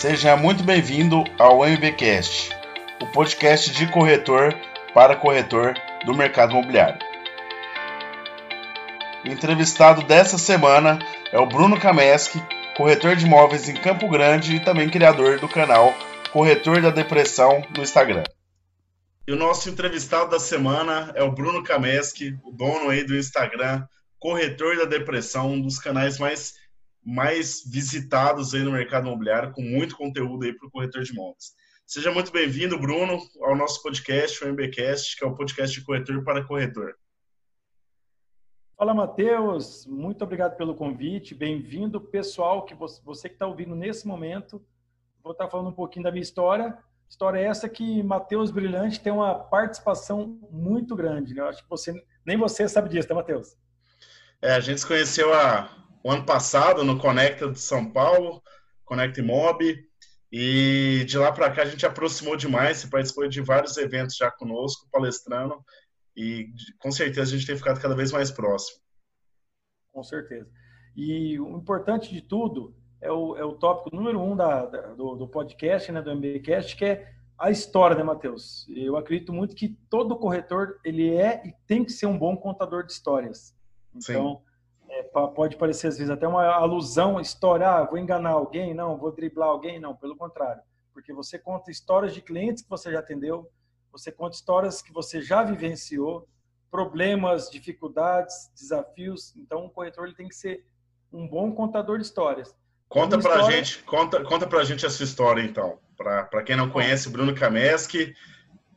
[0.00, 2.56] Seja muito bem-vindo ao MBcast,
[3.02, 4.58] o podcast de corretor
[4.94, 5.74] para corretor
[6.06, 6.98] do mercado imobiliário.
[9.22, 10.98] O entrevistado dessa semana
[11.30, 12.42] é o Bruno Kameski,
[12.78, 15.92] corretor de imóveis em Campo Grande e também criador do canal
[16.32, 18.24] Corretor da Depressão no Instagram.
[19.28, 23.84] E o nosso entrevistado da semana é o Bruno Kameski, o dono aí do Instagram
[24.18, 26.54] Corretor da Depressão, um dos canais mais
[27.04, 31.54] mais visitados aí no mercado imobiliário, com muito conteúdo aí para o corretor de imóveis.
[31.86, 36.22] Seja muito bem-vindo, Bruno, ao nosso podcast, o MBcast, que é o podcast de corretor
[36.22, 36.94] para corretor.
[38.76, 39.86] Fala, Matheus.
[39.86, 41.34] Muito obrigado pelo convite.
[41.34, 44.64] Bem-vindo, pessoal, que você que está ouvindo nesse momento.
[45.22, 46.78] Vou estar tá falando um pouquinho da minha história.
[47.08, 51.34] História essa que Matheus Brilhante tem uma participação muito grande.
[51.34, 51.42] Né?
[51.42, 51.92] Eu acho que você
[52.24, 53.56] nem você sabe disso, tá, Matheus?
[54.40, 55.68] É, a gente se conheceu há
[56.02, 58.42] o ano passado no Conecta de São Paulo,
[58.84, 59.78] Conecta Mob,
[60.32, 64.30] e de lá para cá a gente aproximou demais, você participou de vários eventos já
[64.30, 65.62] conosco, palestrando,
[66.16, 66.48] e
[66.78, 68.80] com certeza a gente tem ficado cada vez mais próximo.
[69.92, 70.48] Com certeza.
[70.96, 75.16] E o importante de tudo é o, é o tópico número um da, da do,
[75.16, 78.66] do, podcast, né, do MBcast, que é a história, né, Matheus?
[78.68, 82.84] Eu acredito muito que todo corretor ele é e tem que ser um bom contador
[82.84, 83.56] de histórias.
[83.94, 84.49] Então, Sim
[85.00, 89.12] é, pode parecer às vezes até uma alusão, história, ah, vou enganar alguém, não, vou
[89.12, 93.50] driblar alguém, não, pelo contrário, porque você conta histórias de clientes que você já atendeu,
[93.90, 96.28] você conta histórias que você já vivenciou,
[96.70, 100.64] problemas, dificuldades, desafios, então o corretor ele tem que ser
[101.12, 102.54] um bom contador de histórias.
[102.88, 103.56] Conta para história...
[103.56, 108.14] gente, conta, conta pra gente essa história então, para quem não conhece Bruno Kameski,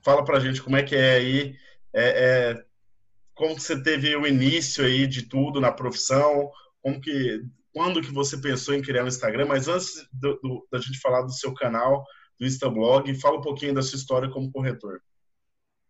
[0.02, 1.55] fala pra gente como é que é aí,
[1.93, 2.65] é, é
[3.36, 8.38] como você teve o início aí de tudo na profissão, como que, quando que você
[8.38, 12.06] pensou em criar um Instagram, mas antes do, do, da gente falar do seu canal,
[12.39, 15.02] do Instablog, fala um pouquinho da sua história como corretor.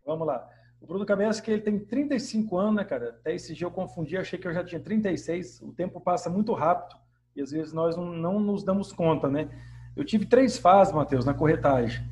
[0.06, 0.48] Vamos lá.
[0.82, 3.10] O Bruno que ele tem 35 anos, né, cara?
[3.10, 5.62] Até esse dia eu confundi, achei que eu já tinha 36.
[5.62, 7.00] O tempo passa muito rápido
[7.36, 9.50] e às vezes nós não, não nos damos conta, né?
[9.96, 12.06] Eu tive três fases, Matheus, na corretagem.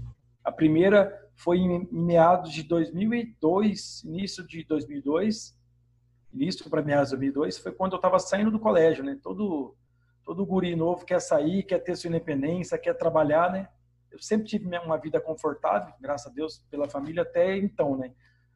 [0.44, 5.58] A primeira foi em, meados de 2002, início de 2002,
[6.32, 9.18] início para meados de 2002, foi quando eu estava saindo do colégio, né?
[9.24, 9.76] Todo,
[10.24, 13.70] todo guri novo quer sair, quer ter sua independência, quer trabalhar, né?
[14.12, 18.12] Eu sempre tive uma vida confortável, graças a Deus, pela família até então, né?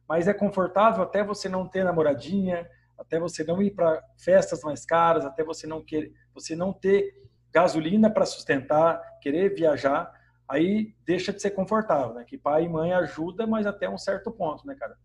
[0.08, 4.86] Mas é confortável até você não ter namoradinha, até você não ir para festas mais
[4.86, 7.20] caras, até você não querer, você não ter
[7.52, 10.14] gasolina para sustentar, querer viajar
[10.48, 12.24] aí deixa de ser confortável, né?
[12.24, 14.96] Que pai e mãe ajuda, mas até um certo ponto, né, cara?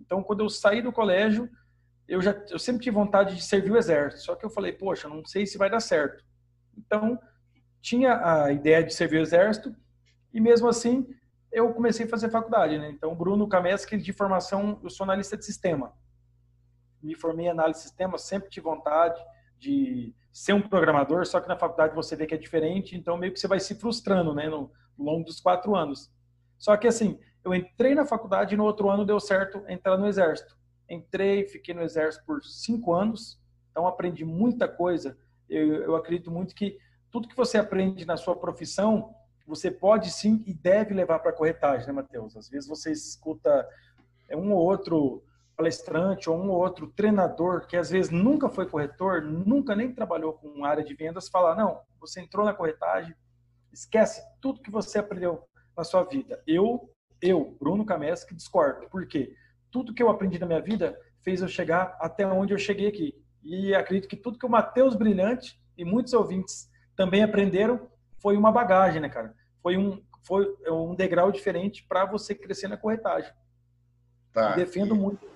[0.00, 1.48] Então, quando eu saí do colégio,
[2.06, 5.08] eu já eu sempre tive vontade de servir o exército, só que eu falei, poxa,
[5.08, 6.24] não sei se vai dar certo.
[6.76, 7.18] Então,
[7.80, 9.74] tinha a ideia de servir o exército
[10.32, 11.06] e mesmo assim
[11.52, 12.90] eu comecei a fazer faculdade, né?
[12.90, 15.92] Então, Bruno Kameski, de formação, eu sou analista de sistema.
[17.00, 19.22] Me formei em análise de sistema, sempre tive vontade
[19.56, 23.32] de ser um programador, só que na faculdade você vê que é diferente, então meio
[23.32, 24.48] que você vai se frustrando, né?
[24.48, 26.10] No, ao longo dos quatro anos.
[26.58, 30.06] Só que assim, eu entrei na faculdade e no outro ano deu certo entrar no
[30.06, 30.56] exército.
[30.88, 33.40] Entrei, fiquei no exército por cinco anos,
[33.70, 35.16] então aprendi muita coisa.
[35.48, 36.78] Eu, eu acredito muito que
[37.10, 39.14] tudo que você aprende na sua profissão,
[39.46, 42.36] você pode sim e deve levar para a corretagem, né, Matheus?
[42.36, 43.68] Às vezes você escuta
[44.28, 45.22] é, um ou outro
[45.56, 50.32] palestrante ou um ou outro treinador que às vezes nunca foi corretor, nunca nem trabalhou
[50.32, 53.14] com área de vendas, falar: não, você entrou na corretagem,
[53.74, 55.42] Esquece tudo que você aprendeu
[55.76, 56.40] na sua vida.
[56.46, 56.88] Eu,
[57.20, 58.88] eu, Bruno Cames, que discordo.
[58.88, 59.34] Por quê?
[59.68, 63.20] Tudo que eu aprendi na minha vida fez eu chegar até onde eu cheguei aqui.
[63.42, 67.90] E acredito que tudo que o Matheus Brilhante e muitos ouvintes também aprenderam
[68.22, 69.34] foi uma bagagem, né, cara?
[69.60, 73.32] Foi um, foi um degrau diferente para você crescer na corretagem.
[74.32, 74.54] Tá.
[74.54, 75.26] Defendo e, muito.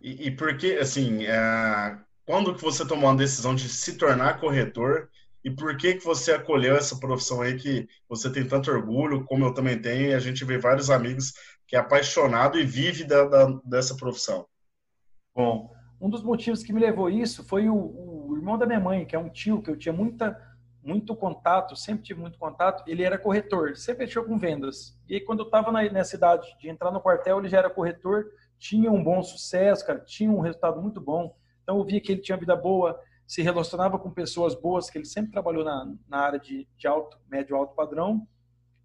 [0.00, 1.96] E, e porque, assim, é,
[2.26, 5.08] quando que você tomou a decisão de se tornar corretor
[5.44, 9.44] e por que que você acolheu essa profissão aí que você tem tanto orgulho, como
[9.44, 11.32] eu também tenho, e a gente vê vários amigos
[11.66, 14.46] que é apaixonado e vive da, da, dessa profissão?
[15.34, 19.04] Bom, um dos motivos que me levou isso foi o, o, irmão da minha mãe,
[19.04, 20.38] que é um tio que eu tinha muita,
[20.82, 24.98] muito contato, sempre tive muito contato, ele era corretor, sempre mexeu com vendas.
[25.08, 28.26] E aí, quando eu estava nessa idade de entrar no quartel, ele já era corretor,
[28.58, 31.34] tinha um bom sucesso, cara, tinha um resultado muito bom.
[31.62, 33.00] Então eu via que ele tinha vida boa,
[33.32, 37.16] se relacionava com pessoas boas, que ele sempre trabalhou na, na área de, de alto,
[37.30, 38.28] médio, alto padrão,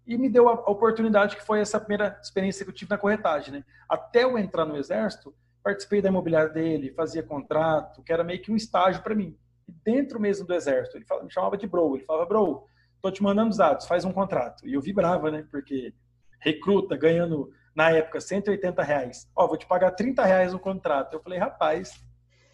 [0.06, 2.96] e me deu a, a, oportunidade que foi essa primeira experiência que eu tive na
[2.96, 3.52] corretagem.
[3.52, 3.64] Né?
[3.86, 8.50] Até eu entrar no Exército, participei da imobiliária dele, fazia contrato, que era meio que
[8.50, 9.36] um estágio para mim.
[9.68, 12.66] E dentro mesmo do Exército, ele falava, me chamava de bro, ele falava, bro,
[13.02, 14.66] tô te mandando os dados, faz um contrato.
[14.66, 15.46] E eu vibrava, né?
[15.50, 15.92] Porque
[16.40, 19.30] recruta ganhando, na época, 180 reais.
[19.36, 21.12] Ó, vou te pagar 30 reais o contrato.
[21.12, 22.02] Eu falei, rapaz,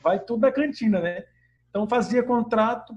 [0.02, 1.24] vai tudo na cantina, né?
[1.74, 2.96] Então fazia contrato,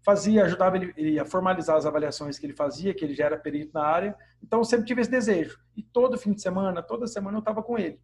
[0.00, 3.36] fazia, ajudava ele, ele, a formalizar as avaliações que ele fazia, que ele já era
[3.36, 4.16] perito na área.
[4.40, 5.58] Então eu sempre tive esse desejo.
[5.76, 8.00] E todo fim de semana, toda semana eu estava com ele.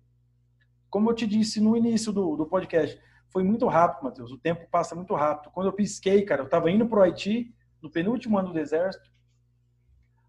[0.90, 4.32] Como eu te disse no início do, do podcast, foi muito rápido, Matheus.
[4.32, 5.52] O tempo passa muito rápido.
[5.52, 9.08] Quando eu pisquei, cara, eu estava indo para o Haiti, no penúltimo ano do Exército.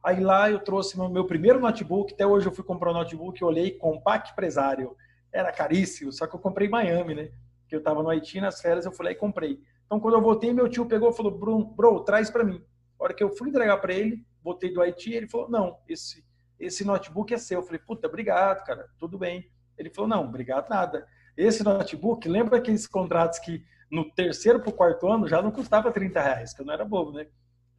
[0.04, 2.14] Aí lá eu trouxe meu, meu primeiro notebook.
[2.14, 4.96] Até hoje eu fui comprar um notebook, eu olhei Compact Empresário.
[5.34, 7.32] Era caríssimo, só que eu comprei em Miami, né?
[7.68, 9.60] Que eu estava no Haiti nas férias, eu lá e comprei.
[9.90, 12.64] Então, quando eu voltei, meu tio pegou e falou: Bruno, bro, traz para mim.
[13.00, 16.24] A hora que eu fui entregar para ele, voltei do Haiti, ele falou: não, esse,
[16.60, 17.60] esse notebook é seu.
[17.60, 19.50] Eu falei: puta, obrigado, cara, tudo bem.
[19.76, 21.08] Ele falou: não, obrigado nada.
[21.36, 25.92] Esse notebook, lembra aqueles contratos que no terceiro para o quarto ano já não custava
[25.92, 27.26] 30 reais, que eu não era bobo, né?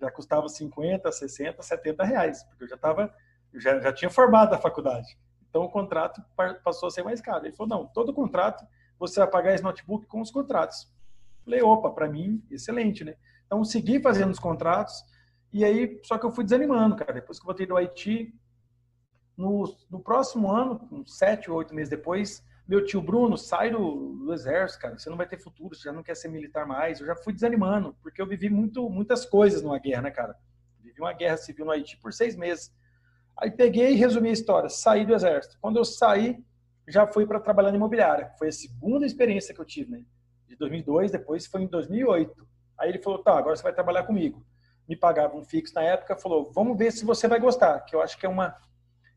[0.00, 3.14] Já custava 50, 60, 70 reais, porque eu já estava,
[3.54, 5.16] já, já tinha formado a faculdade.
[5.48, 6.20] Então o contrato
[6.64, 7.46] passou a ser mais caro.
[7.46, 8.66] Ele falou: não, todo contrato
[8.98, 10.90] você vai pagar esse notebook com os contratos.
[11.44, 13.16] Falei: opa, para mim, excelente, né?
[13.46, 15.02] Então segui fazendo os contratos
[15.52, 17.12] e aí, só que eu fui desanimando, cara.
[17.12, 18.32] Depois que eu voltei do Haiti,
[19.36, 24.14] no, no próximo ano, uns sete ou oito meses depois, meu tio Bruno, sai do,
[24.24, 27.00] do, exército, cara, você não vai ter futuro, você já não quer ser militar mais.
[27.00, 30.36] Eu já fui desanimando, porque eu vivi muito, muitas coisas numa guerra, né, cara?
[30.78, 32.72] Vivi uma guerra civil no Haiti por seis meses.
[33.36, 35.58] Aí peguei e resumi a história, saí do exército.
[35.60, 36.44] Quando eu saí,
[36.86, 38.30] já fui para trabalhar na imobiliária.
[38.38, 40.04] Foi a segunda experiência que eu tive, né?
[40.50, 42.46] De 2002, depois foi em 2008.
[42.78, 44.44] Aí ele falou, tá, agora você vai trabalhar comigo.
[44.86, 48.02] Me pagava um fixo na época, falou, vamos ver se você vai gostar, que eu
[48.02, 48.54] acho que é uma,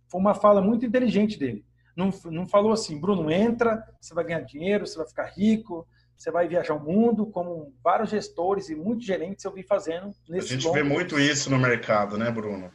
[0.07, 1.65] foi uma fala muito inteligente dele
[1.95, 5.88] não, não falou assim, Bruno, entra, você vai ganhar dinheiro, você vai ficar rico,
[6.18, 10.13] você vai viajar o mundo, como vários gestores e muitos gerentes eu vi fazendo.
[10.27, 12.71] Nesse a gente vê muito isso no mercado, né, Bruno?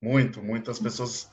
[0.00, 1.30] Muito, muitas pessoas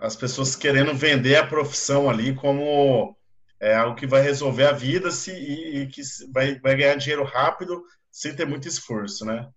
[0.00, 3.15] as pessoas querendo vender a profissão ali como
[3.60, 7.24] é, algo que vai resolver a vida se, e, e que vai, vai ganhar dinheiro
[7.24, 9.48] rápido sem ter muito esforço, né?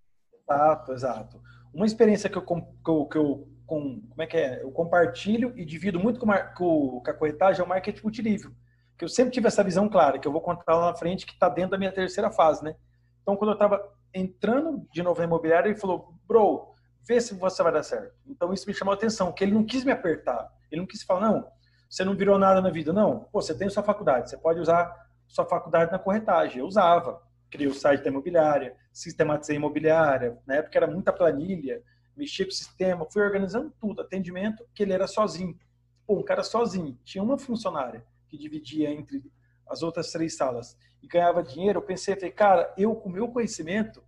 [0.48, 1.42] Exato, exato.
[1.72, 4.62] Uma experiência que eu, que eu, que eu com, como é que é?
[4.62, 6.26] Eu compartilho e divido muito com,
[6.56, 8.50] com, com a corretagem é o marketing multinível.
[8.98, 11.32] Que eu sempre tive essa visão clara, que eu vou contar lá na frente, que
[11.32, 12.74] está dentro da minha terceira fase, né?
[13.22, 13.80] Então, quando eu estava
[14.12, 16.74] entrando de novo na imobiliária, ele falou, bro,
[17.06, 18.12] vê se você vai dar certo.
[18.26, 20.50] Então, isso me chamou a atenção, que ele não quis me apertar.
[20.70, 21.46] Ele não quis falar, não,
[21.90, 22.92] você não virou nada na vida.
[22.92, 26.60] Não, Pô, você tem sua faculdade, você pode usar sua faculdade na corretagem.
[26.60, 27.20] Eu usava.
[27.50, 30.38] Criei o site da imobiliária, sistematizei a imobiliária.
[30.46, 31.82] Na época era muita planilha
[32.20, 35.58] mexia com o sistema, fui organizando tudo, atendimento, que ele era sozinho.
[36.06, 39.24] Pô, um cara sozinho, tinha uma funcionária que dividia entre
[39.66, 44.02] as outras três salas e ganhava dinheiro, eu pensei, falei, cara, eu com meu conhecimento,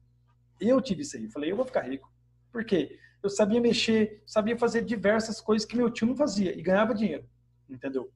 [0.61, 1.25] eu tive isso aí.
[1.25, 2.13] Eu falei, eu vou ficar rico.
[2.53, 2.99] Por quê?
[3.23, 7.25] Eu sabia mexer, sabia fazer diversas coisas que meu tio não fazia e ganhava dinheiro,
[7.75, 8.11] entendeu?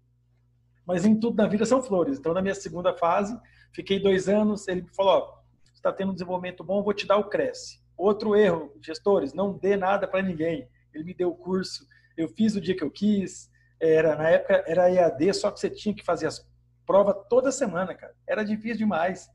[0.86, 2.18] Mas em tudo na vida são flores.
[2.18, 3.38] Então, na minha segunda fase,
[3.72, 5.34] fiquei dois anos, ele falou,
[5.74, 7.80] está tendo um desenvolvimento bom, vou te dar o Cresce.
[7.96, 10.68] Outro erro, gestores, não dê nada para ninguém.
[10.92, 11.86] Ele me deu o curso,
[12.16, 13.50] eu fiz o dia que eu quis.
[13.80, 16.46] Era na época era EAD, só que você tinha que fazer as
[16.86, 18.14] provas toda semana, cara.
[18.26, 19.28] Era difícil demais.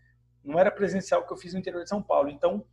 [0.44, 2.30] Não era presencial que eu fiz no interior de São Paulo.
[2.30, 2.66] Então,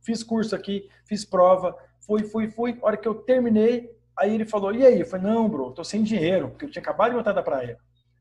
[0.00, 2.78] fiz curso aqui, fiz prova, fui, fui, fui.
[2.82, 5.84] A hora que eu terminei, aí ele falou: "E aí?" Eu falei: "Não, bro, tô
[5.84, 7.78] sem dinheiro, porque eu tinha acabado de voltar da praia."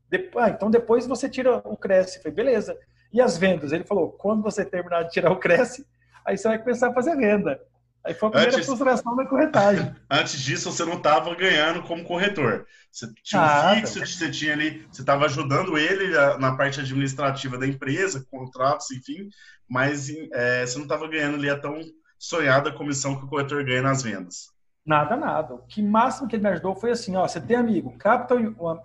[0.09, 2.17] Depois, ah, então depois você tira o Cresce.
[2.17, 2.77] Eu falei: "Beleza."
[3.11, 3.71] E as vendas?
[3.71, 5.85] Ele falou: "Quando você terminar de tirar o Cresce,
[6.25, 7.59] aí você vai começar a fazer venda.
[8.05, 9.95] Aí foi a primeira antes, frustração da corretagem.
[10.11, 12.65] Antes disso, você não estava ganhando como corretor.
[12.91, 14.05] Você tinha um fixo, tá.
[14.05, 19.29] você tinha ali, você estava ajudando ele na parte administrativa da empresa, contratos, enfim,
[19.69, 21.79] mas é, você não estava ganhando ali a tão
[22.19, 24.52] sonhada comissão que o corretor ganha nas vendas.
[24.85, 25.55] Nada, nada.
[25.55, 28.35] O que máximo que ele me ajudou foi assim, ó, você tem amigo, capta,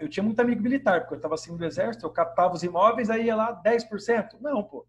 [0.01, 3.11] eu tinha muito amigo militar, porque eu estava assim do exército, eu captava os imóveis,
[3.11, 4.37] aí ia lá 10%.
[4.41, 4.87] Não, pô,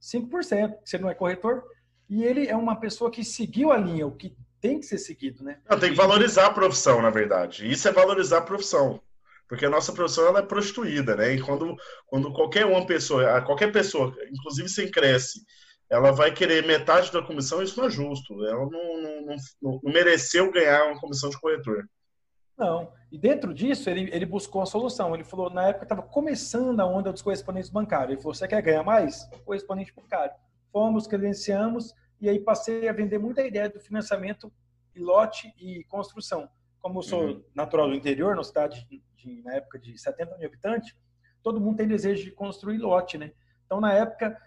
[0.00, 1.62] 5%, você não é corretor,
[2.08, 5.44] e ele é uma pessoa que seguiu a linha, o que tem que ser seguido,
[5.44, 5.58] né?
[5.70, 7.70] Não, tem que valorizar a profissão, na verdade.
[7.70, 9.00] Isso é valorizar a profissão.
[9.48, 11.34] Porque a nossa profissão ela é prostituída, né?
[11.34, 15.40] E quando, quando qualquer uma pessoa, qualquer pessoa, inclusive sem cresce,
[15.90, 18.44] ela vai querer metade da comissão, isso não é justo.
[18.44, 21.88] Ela não, não, não, não mereceu ganhar uma comissão de corretor.
[22.56, 22.92] Não.
[23.10, 25.14] E dentro disso, ele, ele buscou a solução.
[25.14, 28.12] Ele falou, na época estava começando a onda dos correspondentes bancários.
[28.12, 29.28] Ele falou, você quer ganhar mais?
[29.44, 30.34] Correspondente bancário
[30.72, 34.52] fomos, credenciamos, e aí passei a vender muita ideia do financiamento
[34.96, 36.48] lote e construção.
[36.80, 37.44] Como eu sou uhum.
[37.54, 40.94] natural do interior, na cidade de, na época de 70 mil habitantes,
[41.42, 43.32] todo mundo tem desejo de construir lote, né?
[43.64, 44.40] Então, na época,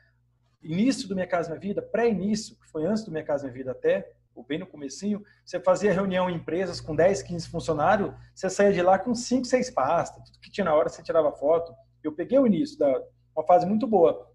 [0.64, 3.72] início do Minha Casa Minha Vida, pré-início, que foi antes do Minha Casa Minha Vida
[3.72, 8.50] até, ou bem no comecinho, você fazia reunião em empresas com 10, 15 funcionários, você
[8.50, 11.74] saía de lá com 5, 6 pastas, tudo que tinha na hora você tirava foto.
[12.04, 13.02] Eu peguei o início da
[13.36, 14.30] uma fase muito boa.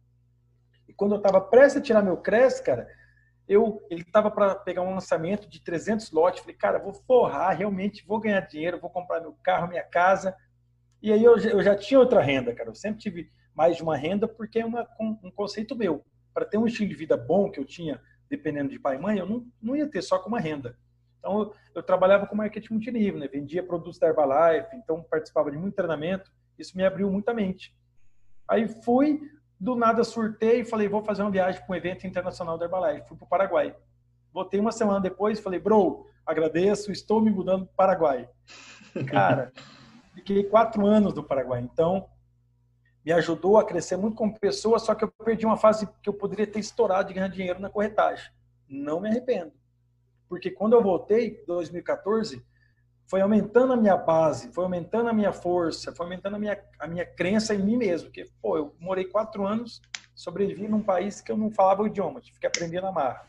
[0.89, 2.89] E quando eu estava prestes a tirar meu CRES, cara,
[3.49, 8.05] eu ele estava para pegar um lançamento de 300 lotes, falei, cara, vou forrar, realmente
[8.07, 10.37] vou ganhar dinheiro, vou comprar meu carro, minha casa.
[11.03, 12.71] E aí eu, eu já tinha outra renda, cara.
[12.71, 16.05] Eu sempre tive mais de uma renda porque é uma, um conceito meu.
[16.37, 19.17] Para ter um estilo de vida bom que eu tinha dependendo de pai e mãe,
[19.17, 20.77] eu não, não ia ter só com uma renda.
[21.19, 23.27] Então, eu, eu trabalhava com marketing multinível, né?
[23.27, 27.75] vendia produtos da Herbalife, então participava de muito treinamento, isso me abriu muita mente.
[28.47, 29.19] Aí fui,
[29.59, 33.09] do nada surtei e falei, vou fazer uma viagem para um evento internacional da Herbalife.
[33.09, 33.75] Fui para o Paraguai.
[34.31, 38.29] Voltei uma semana depois e falei, bro, agradeço, estou me mudando para o Paraguai.
[39.09, 39.55] Cara,
[40.13, 41.63] fiquei quatro anos no Paraguai.
[41.63, 42.07] Então,
[43.07, 46.13] me ajudou a crescer muito como pessoa, só que eu perdi uma fase que eu
[46.13, 48.29] poderia ter estourado de ganhar dinheiro na corretagem.
[48.69, 49.53] Não me arrependo.
[50.29, 52.45] Porque quando eu voltei, em 2014,
[53.09, 56.89] foi aumentando a minha base, foi aumentando a minha força, foi aumentando a minha, a
[56.89, 58.09] minha crença em mim mesmo.
[58.09, 59.81] Porque, pô, eu morei quatro anos,
[60.13, 63.25] sobrevivi num país que eu não falava o idioma, tive que aprender na marra.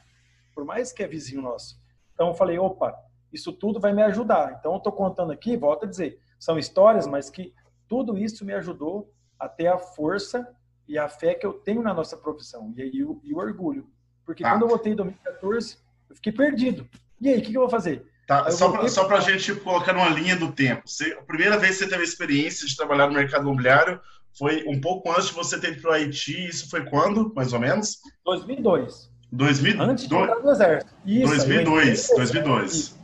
[0.55, 1.79] Por mais que é vizinho nosso.
[2.15, 2.97] Então eu falei, opa,
[3.31, 4.55] isso tudo vai me ajudar.
[4.57, 7.53] Então eu estou contando aqui, volto a dizer, são histórias, mas que
[7.87, 10.47] tudo isso me ajudou a ter a força
[10.87, 13.87] e a fé que eu tenho na nossa profissão e, e, o, e o orgulho.
[14.25, 14.51] Porque ah.
[14.51, 15.77] quando eu voltei em 2014,
[16.09, 16.87] eu fiquei perdido.
[17.19, 18.05] E aí, o que, que eu vou fazer?
[18.27, 20.83] Tá, só para a gente colocar numa linha do tempo.
[20.85, 24.01] Você, a primeira vez que você teve a experiência de trabalhar no mercado imobiliário
[24.37, 26.47] foi um pouco antes de você ter ido para o Haiti.
[26.47, 27.99] Isso foi quando, mais ou menos?
[28.25, 29.09] 2002.
[29.31, 30.93] 2000, antes de entrar no exército.
[31.05, 32.97] Isso, 2002, 2002.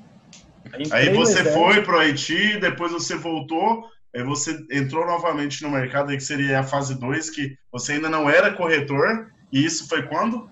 [0.91, 3.85] Aí você foi para o Haiti, depois você voltou
[4.21, 8.53] você entrou novamente no mercado, que seria a fase 2, que você ainda não era
[8.53, 10.51] corretor, e isso foi quando?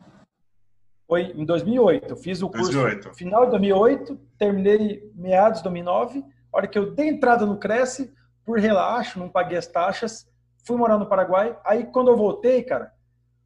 [1.08, 2.10] Foi em 2008.
[2.10, 3.13] Eu fiz o curso 2008.
[3.13, 6.24] final de 2008, terminei meados de 2009.
[6.51, 8.12] A hora que eu dei entrada no Cresce,
[8.44, 10.27] por relaxo, não paguei as taxas,
[10.65, 11.56] fui morar no Paraguai.
[11.63, 12.91] Aí quando eu voltei, cara,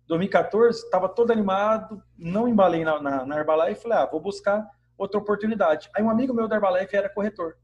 [0.08, 4.66] 2014, estava todo animado, não embalei na, na, na Herbalife e falei, ah, vou buscar
[4.98, 5.90] outra oportunidade.
[5.94, 7.58] Aí um amigo meu da Herbalife era corretor,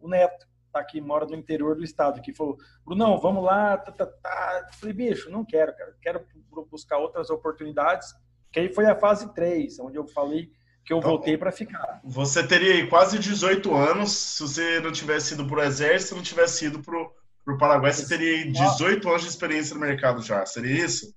[0.00, 0.46] o Neto
[0.76, 4.68] tá aqui, mora no interior do estado, que falou, Brunão, vamos lá, tá, tá, tá.
[4.78, 6.26] Falei, bicho, não quero, cara, quero
[6.70, 8.14] buscar outras oportunidades,
[8.52, 10.50] que aí foi a fase 3, onde eu falei
[10.84, 12.00] que eu então, voltei para ficar.
[12.04, 16.66] Você teria quase 18 anos, se você não tivesse ido para o exército, não tivesse
[16.66, 21.12] ido para o Paraguai, você teria 18 anos de experiência no mercado já, seria isso?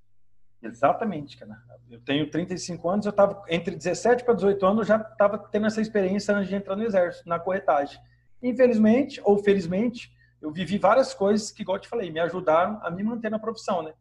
[0.62, 1.58] Exatamente, cara.
[1.90, 5.68] Eu tenho 35 anos, eu estava entre 17 para 18 anos, eu já estava tendo
[5.68, 8.00] essa experiência antes de entrar no exército, na corretagem.
[8.42, 12.90] Infelizmente, ou felizmente, eu vivi várias coisas que, igual eu te falei, me ajudaram a
[12.90, 13.94] me manter na profissão, né?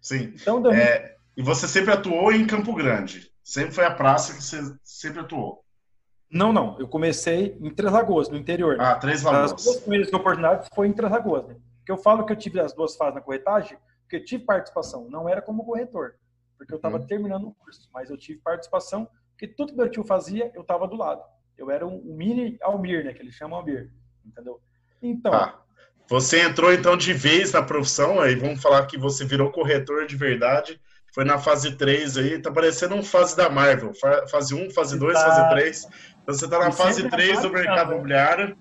[0.00, 0.34] Sim.
[0.34, 3.30] Então, é, e você sempre atuou em Campo Grande?
[3.42, 5.64] Sempre foi a praça que você sempre atuou?
[6.30, 6.78] Não, não.
[6.78, 8.80] Eu comecei em Três Lagoas, no interior.
[8.80, 9.52] Ah, Três Lagoas.
[9.52, 11.56] As duas primeiras oportunidades foi em Três Lagoas, né?
[11.78, 15.08] Porque eu falo que eu tive as duas fases na corretagem, porque eu tive participação.
[15.08, 16.14] Não era como corretor,
[16.58, 17.06] porque eu estava hum.
[17.06, 20.88] terminando o curso, mas eu tive participação, porque tudo que meu tio fazia, eu estava
[20.88, 21.22] do lado.
[21.58, 23.12] Eu era um, mini Almir, né?
[23.12, 23.90] Que eles chamam Almir,
[24.24, 24.60] entendeu?
[25.02, 25.32] Então.
[25.32, 25.60] Ah,
[26.08, 30.16] você entrou então de vez na profissão, aí vamos falar que você virou corretor de
[30.16, 30.80] verdade.
[31.12, 33.92] Foi na fase 3 aí, tá parecendo um fase da Marvel.
[34.30, 35.20] Fase 1, fase 2, tá...
[35.20, 35.88] fase 3.
[36.22, 38.56] Então você tá na fase 3 do mercado imobiliário.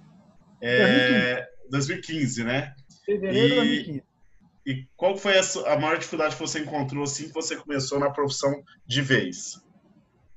[0.61, 2.73] É, 2015, né?
[3.05, 4.03] Fevereiro de 2015.
[4.65, 5.41] E qual foi a,
[5.73, 9.61] a maior dificuldade que você encontrou assim que você começou na profissão de vez?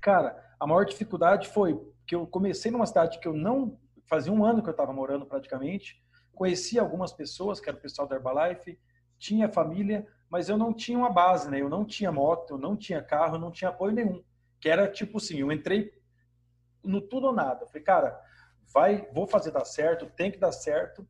[0.01, 4.43] Cara, a maior dificuldade foi que eu comecei numa cidade que eu não fazia um
[4.43, 6.03] ano que eu estava morando praticamente,
[6.35, 8.81] conhecia algumas pessoas, que era o pessoal da Herbalife,
[9.19, 11.61] tinha família, mas eu não tinha uma base, né?
[11.61, 14.25] Eu não tinha moto, eu não tinha carro, eu não tinha apoio nenhum.
[14.59, 15.93] Que era tipo assim, eu entrei
[16.83, 17.67] no tudo ou nada.
[17.67, 18.19] falei, cara,
[18.73, 21.07] vai, vou fazer dar certo, tem que dar certo.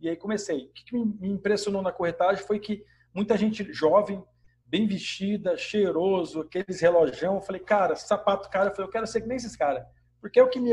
[0.00, 0.66] E aí comecei.
[0.66, 4.24] O que me impressionou na corretagem foi que muita gente jovem,
[4.64, 7.34] bem vestida, cheiroso, aqueles relojão.
[7.34, 9.84] Eu falei, cara, sapato cara, eu falei, eu quero ser que nem esses caras.
[10.20, 10.72] Porque é o que me,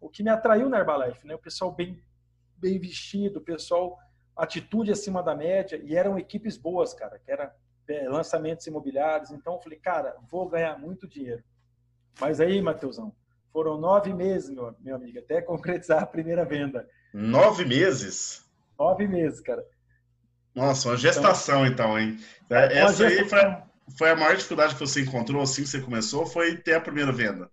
[0.00, 1.34] o que me atraiu na Herbalife, né?
[1.34, 2.02] O pessoal bem,
[2.56, 3.98] bem vestido, o pessoal
[4.36, 7.54] atitude acima da média e eram equipes boas, cara, que era
[7.88, 9.30] é, lançamentos imobiliários.
[9.30, 11.42] Então eu falei, cara, vou ganhar muito dinheiro.
[12.20, 13.14] Mas aí, Matheusão,
[13.52, 16.88] foram nove meses, meu, meu amigo, até concretizar a primeira venda.
[17.12, 18.44] Nove meses?
[18.78, 19.64] Nove meses, cara.
[20.54, 22.18] Nossa, uma gestação então, então hein?
[22.50, 23.40] É, essa aí foi,
[23.98, 27.12] foi, a maior dificuldade que você encontrou assim que você começou, foi ter a primeira
[27.12, 27.50] venda?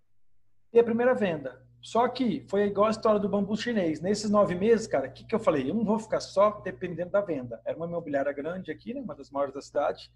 [0.73, 1.61] E a primeira venda.
[1.81, 4.01] Só que foi igual a história do bambu chinês.
[4.01, 5.69] Nesses nove meses, cara, o que, que eu falei?
[5.69, 7.61] Eu não vou ficar só dependendo da venda.
[7.65, 10.11] Era uma imobiliária grande aqui, né, uma das maiores da cidade,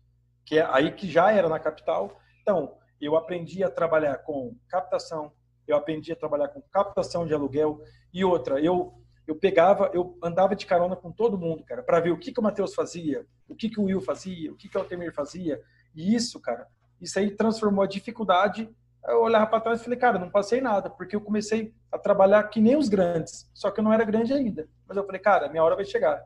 [0.46, 2.20] que é aí que já era na capital.
[2.42, 5.32] Então, eu aprendi a trabalhar com captação,
[5.68, 7.82] eu aprendi a trabalhar com captação de aluguel
[8.14, 8.94] e outra, eu
[9.28, 12.40] eu pegava, eu andava de carona com todo mundo, cara, para ver o que que
[12.40, 15.62] o Matheus fazia, o que que o Will fazia, o que que o Altemir fazia.
[15.94, 16.66] E isso, cara,
[17.02, 18.70] isso aí transformou a dificuldade.
[19.08, 22.44] Eu olhava para trás e falei, cara, não passei nada, porque eu comecei a trabalhar
[22.44, 24.68] que nem os grandes, só que eu não era grande ainda.
[24.86, 26.22] Mas eu falei, cara, minha hora vai chegar.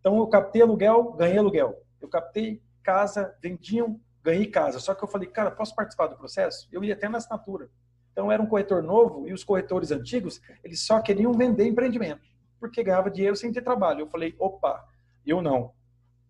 [0.00, 1.80] Então eu captei aluguel, ganhei aluguel.
[2.00, 4.80] Eu captei casa, vendiam, ganhei casa.
[4.80, 6.68] Só que eu falei, cara, posso participar do processo?
[6.72, 7.68] Eu ia até na assinatura.
[8.12, 12.22] Então era um corretor novo e os corretores antigos, eles só queriam vender empreendimento,
[12.60, 14.00] porque ganhava dinheiro sem ter trabalho.
[14.00, 14.84] Eu falei, opa,
[15.26, 15.72] eu não.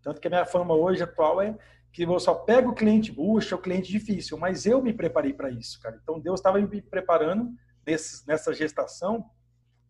[0.02, 1.56] Tanto que a minha fama hoje atual é
[1.92, 5.50] que eu só pego o cliente bucha, o cliente difícil, mas eu me preparei para
[5.50, 5.98] isso, cara.
[6.02, 7.52] Então Deus estava me preparando
[7.86, 9.30] nesse, nessa gestação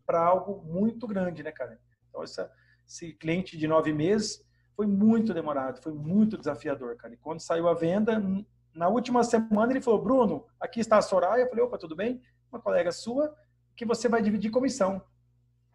[0.05, 1.79] para algo muito grande, né, cara?
[2.09, 2.51] Então essa,
[2.87, 4.45] esse cliente de nove meses
[4.75, 7.15] foi muito demorado, foi muito desafiador, cara.
[7.15, 8.21] E quando saiu a venda,
[8.75, 11.43] na última semana ele falou, Bruno, aqui está a Soraya.
[11.43, 12.21] Eu falei, opa, tudo bem?
[12.51, 13.33] Uma colega sua,
[13.77, 15.01] que você vai dividir comissão.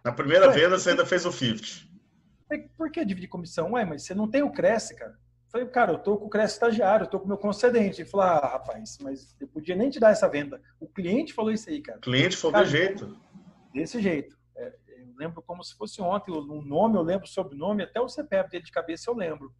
[0.04, 1.88] Na primeira Ué, venda você ainda fez o 50.
[2.78, 3.74] Por que dividir comissão?
[3.74, 5.18] Ué, mas você não tem o Cresce, cara.
[5.50, 8.02] Falei, cara, eu tô com o Cresce estagiário, eu tô com o meu concedente.
[8.02, 10.62] Ele falou, ah, rapaz, mas eu podia nem te dar essa venda.
[10.80, 12.00] O cliente falou isso aí, cara.
[12.00, 13.18] O cliente falou desse jeito.
[13.74, 14.38] Desse jeito.
[14.56, 18.10] É, eu lembro como se fosse ontem, o nome eu lembro, o sobrenome, até o
[18.10, 19.54] CPF dele de cabeça eu lembro.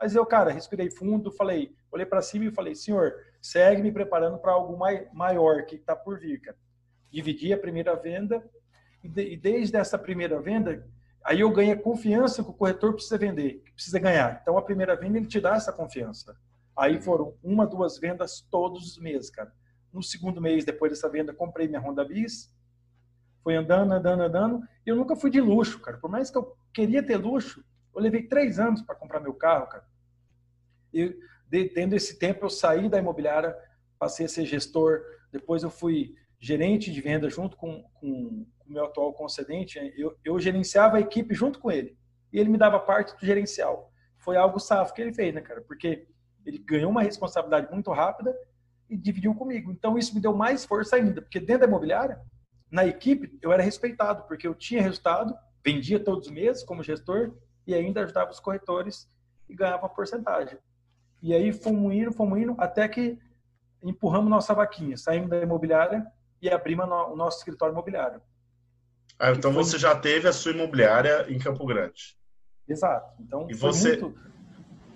[0.00, 4.38] Mas eu, cara, respirei fundo, falei, olhei para cima e falei, senhor, segue me preparando
[4.38, 6.56] para algo mai, maior que está por vir, cara.
[7.10, 8.42] Dividi a primeira venda
[9.04, 10.86] e, de, e, desde essa primeira venda,
[11.24, 14.40] aí eu ganhei a confiança que o corretor precisa vender, que precisa ganhar.
[14.42, 16.36] Então a primeira venda ele te dá essa confiança.
[16.76, 19.52] Aí foram uma, duas vendas todos os meses, cara.
[19.92, 22.50] No segundo mês, depois dessa venda, comprei minha Honda Bis,
[23.42, 24.62] foi andando, andando, andando.
[24.86, 25.98] E eu nunca fui de luxo, cara.
[25.98, 27.62] Por mais que eu queria ter luxo,
[27.94, 29.84] eu levei três anos para comprar meu carro, cara.
[30.94, 31.14] E
[31.74, 33.54] tendo esse tempo, eu saí da imobiliária,
[33.98, 35.02] passei a ser gestor.
[35.30, 39.78] Depois eu fui gerente de venda junto com, com o meu atual concedente.
[39.96, 41.96] Eu, eu gerenciava a equipe junto com ele.
[42.32, 43.92] E ele me dava parte do gerencial.
[44.18, 45.60] Foi algo safo que ele fez, né, cara?
[45.60, 46.06] Porque
[46.44, 48.34] ele ganhou uma responsabilidade muito rápida
[48.88, 49.70] e dividiu comigo.
[49.70, 52.20] Então isso me deu mais força ainda, porque dentro da imobiliária,
[52.70, 55.34] na equipe, eu era respeitado, porque eu tinha resultado,
[55.64, 57.34] vendia todos os meses como gestor
[57.66, 59.08] e ainda ajudava os corretores
[59.48, 60.58] e ganhava uma porcentagem.
[61.22, 63.18] E aí fomos indo, fomos indo, até que
[63.82, 66.06] empurramos nossa vaquinha, saímos da imobiliária
[66.40, 68.20] e abrimos o nosso escritório imobiliário.
[69.18, 69.64] Ah, então foi...
[69.64, 72.16] você já teve a sua imobiliária em Campo Grande.
[72.68, 73.14] Exato.
[73.20, 74.18] Então, e você, muito...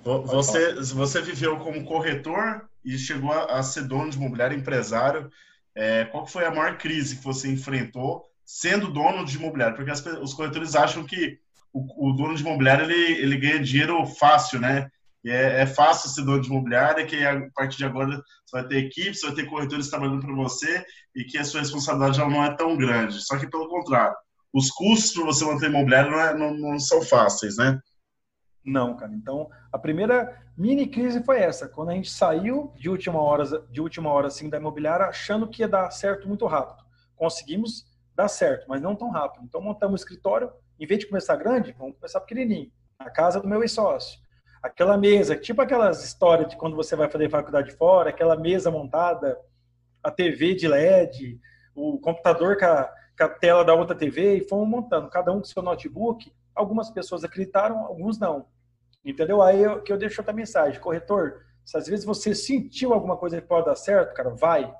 [0.04, 5.30] você, você viveu como corretor e chegou a, ser dono de imobiliário, empresário.
[5.74, 9.76] É, qual foi a maior crise que você enfrentou sendo dono de imobiliário?
[9.76, 11.38] Porque as, os corretores acham que
[11.72, 14.90] o, o dono de imobiliário ele, ele ganha dinheiro fácil, né?
[15.26, 18.68] E é, é, fácil ser dono de imobiliária, que a partir de agora você vai
[18.68, 20.86] ter equipe, você vai ter corretores trabalhando para você
[21.16, 23.20] e que a sua responsabilidade já não é tão grande.
[23.20, 24.14] Só que, pelo contrário,
[24.54, 27.76] os custos para você manter imobiliário não, é, não, não, são fáceis, né?
[28.64, 29.12] Não, cara.
[29.14, 33.80] Então, a primeira mini crise foi essa, quando a gente saiu de última hora, de
[33.80, 36.84] última hora assim, da imobiliária, achando que ia dar certo muito rápido.
[37.16, 37.84] Conseguimos
[38.14, 39.44] dar certo, mas não tão rápido.
[39.44, 43.48] Então, montamos o escritório, em vez de começar grande, vamos começar pequenininho, na casa do
[43.48, 44.24] meu ex-sócio
[44.62, 49.38] aquela mesa, tipo aquelas histórias de quando você vai fazer faculdade fora, aquela mesa montada,
[50.02, 51.40] a TV de LED,
[51.74, 55.38] o computador com a, com a tela da outra TV, e fomos montando, cada um
[55.38, 56.32] com seu notebook.
[56.54, 58.46] Algumas pessoas acreditaram, alguns não.
[59.04, 59.42] Entendeu?
[59.42, 63.40] Aí eu, que eu deixo outra mensagem, corretor, se às vezes você sentiu alguma coisa
[63.40, 64.72] que pode dar certo, cara, vai.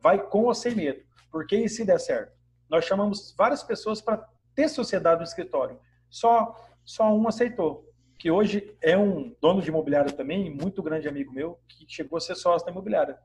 [0.00, 1.00] Vai com ou sem medo.
[1.30, 2.32] Porque e se der certo?
[2.68, 5.78] Nós chamamos várias pessoas para ter sociedade no escritório.
[6.10, 7.91] Só, só um aceitou
[8.22, 12.20] que hoje é um dono de imobiliária também, muito grande amigo meu, que chegou a
[12.20, 13.18] ser sócio da imobiliária.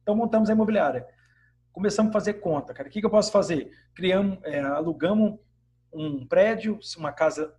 [0.00, 1.06] Então montamos a imobiliária.
[1.70, 2.88] Começamos a fazer conta, cara.
[2.88, 3.70] O que, que eu posso fazer?
[3.94, 5.38] Criamos, é, alugamos
[5.92, 7.54] um prédio, uma casa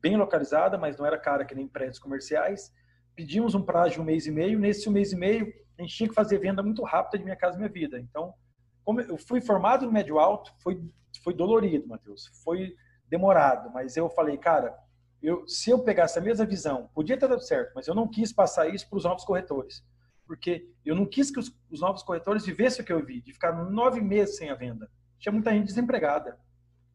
[0.00, 2.72] bem localizada, mas não era cara que nem prédios comerciais.
[3.16, 4.56] Pedimos um prazo de um mês e meio.
[4.56, 7.58] Nesse mês e meio, a gente tinha que fazer venda muito rápida de Minha Casa
[7.58, 7.98] Minha Vida.
[7.98, 8.32] Então,
[8.84, 10.80] como eu fui formado no médio alto, foi,
[11.24, 12.30] foi dolorido, Matheus.
[12.44, 12.72] Foi
[13.08, 14.78] demorado, mas eu falei, cara,
[15.22, 18.32] eu, se eu pegasse a mesma visão, podia ter dado certo, mas eu não quis
[18.32, 19.84] passar isso para os novos corretores.
[20.26, 23.32] Porque eu não quis que os, os, novos corretores vivessem o que eu vi, de
[23.32, 24.90] ficar nove meses sem a venda.
[25.18, 26.38] Tinha muita gente desempregada.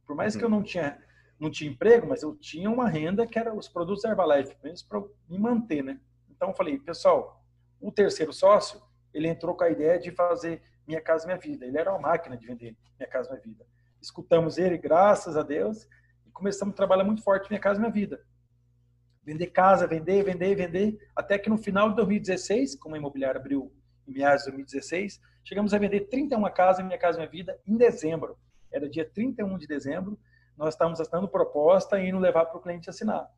[0.06, 0.40] Por mais uhum.
[0.40, 1.02] que eu não tinha,
[1.40, 5.02] não tinha emprego, mas eu tinha uma renda que era os produtos Herbalife, menos para
[5.28, 6.00] me manter, né?
[6.30, 7.44] Então eu falei, pessoal,
[7.82, 8.82] o terceiro sócio,
[9.14, 11.66] ele entrou com a ideia de fazer Minha Casa Minha Vida.
[11.66, 13.66] Ele era uma máquina de vender Minha Casa Minha Vida.
[14.02, 15.88] Escutamos ele, graças a Deus,
[16.34, 18.26] começamos a trabalhar muito forte Minha Casa Minha Vida.
[19.24, 23.72] Vender casa, vender, vender, vender, até que no final de 2016, como a imobiliária abriu
[24.08, 25.22] em meados de 2016.
[25.44, 28.38] Chegamos a vender 31 casas, Minha Casa Minha Vida, em dezembro.
[28.72, 30.20] Era dia 31 de dezembro.
[30.58, 33.30] Nós estávamos assinando proposta e indo levar para o cliente assinar.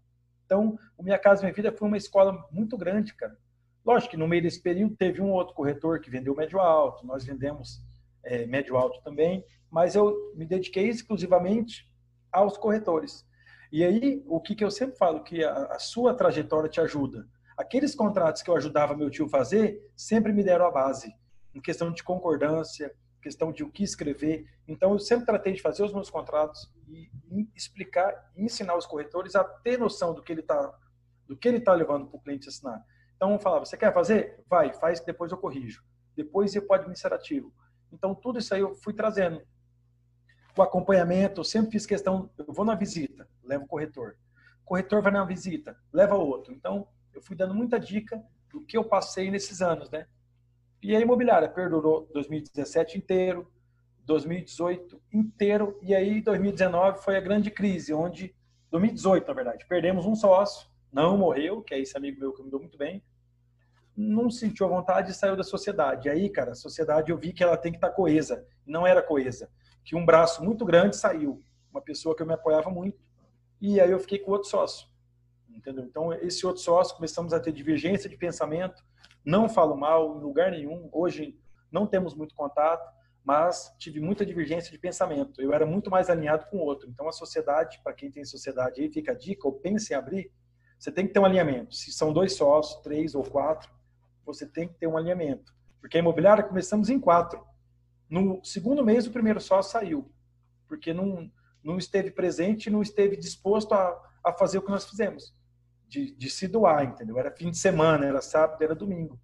[0.46, 3.38] Então, o Minha Casa Minha Vida foi uma escola muito grande, cara.
[3.86, 7.24] Lógico que no meio desse período teve um outro corretor que vendeu médio alto, nós
[7.24, 7.84] vendemos
[8.24, 11.88] é, médio alto também, mas eu me dediquei exclusivamente
[12.36, 13.26] aos corretores.
[13.72, 17.28] E aí, o que, que eu sempre falo, que a, a sua trajetória te ajuda.
[17.58, 21.14] Aqueles contratos que eu ajudava meu tio fazer, sempre me deram a base,
[21.54, 24.46] em questão de concordância, questão de o que escrever.
[24.68, 27.10] Então, eu sempre tratei de fazer os meus contratos e,
[27.56, 30.74] explicar, ensinar os corretores a ter noção do que ele está
[31.28, 32.86] do que ele está levando para o cliente assinar.
[33.16, 34.44] Então, eu falava, você quer fazer?
[34.48, 35.84] Vai, faz depois eu corrijo.
[36.16, 37.52] Depois eu para o administrativo.
[37.92, 39.42] Então, tudo isso aí eu fui trazendo.
[40.58, 44.16] O acompanhamento, eu sempre fiz questão, eu vou na visita, levo o corretor.
[44.64, 46.54] O corretor vai na visita, leva outro.
[46.54, 50.08] Então, eu fui dando muita dica do que eu passei nesses anos, né?
[50.82, 53.52] E a imobiliária perdurou 2017 inteiro,
[54.06, 58.36] 2018 inteiro, e aí 2019 foi a grande crise, onde
[58.72, 62.50] 2018, na verdade, perdemos um sócio, não morreu, que é esse amigo meu que me
[62.50, 63.04] deu muito bem,
[63.96, 66.10] não sentiu a vontade e saiu da sociedade.
[66.10, 68.46] Aí, cara, a sociedade eu vi que ela tem que estar tá coesa.
[68.66, 69.50] Não era coesa.
[69.86, 71.42] Que um braço muito grande saiu.
[71.72, 73.00] Uma pessoa que eu me apoiava muito.
[73.62, 74.88] E aí eu fiquei com outro sócio.
[75.50, 75.86] Entendeu?
[75.86, 78.84] Então, esse outro sócio, começamos a ter divergência de pensamento.
[79.24, 80.90] Não falo mal em lugar nenhum.
[80.92, 81.40] Hoje
[81.72, 82.94] não temos muito contato,
[83.24, 85.42] mas tive muita divergência de pensamento.
[85.42, 86.90] Eu era muito mais alinhado com o outro.
[86.90, 90.32] Então, a sociedade, para quem tem sociedade aí, fica a dica, ou pense em abrir,
[90.78, 91.74] você tem que ter um alinhamento.
[91.74, 93.72] Se são dois sócios, três ou quatro,
[94.26, 95.54] você tem que ter um alinhamento.
[95.80, 97.44] Porque a imobiliária começamos em quatro.
[98.16, 100.10] No segundo mês, o primeiro sócio saiu,
[100.70, 101.30] porque não,
[101.62, 105.36] não esteve presente, não esteve disposto a, a fazer o que nós fizemos,
[105.90, 107.20] de, de se doar, entendeu?
[107.20, 109.20] Era fim de semana, era sábado, era domingo.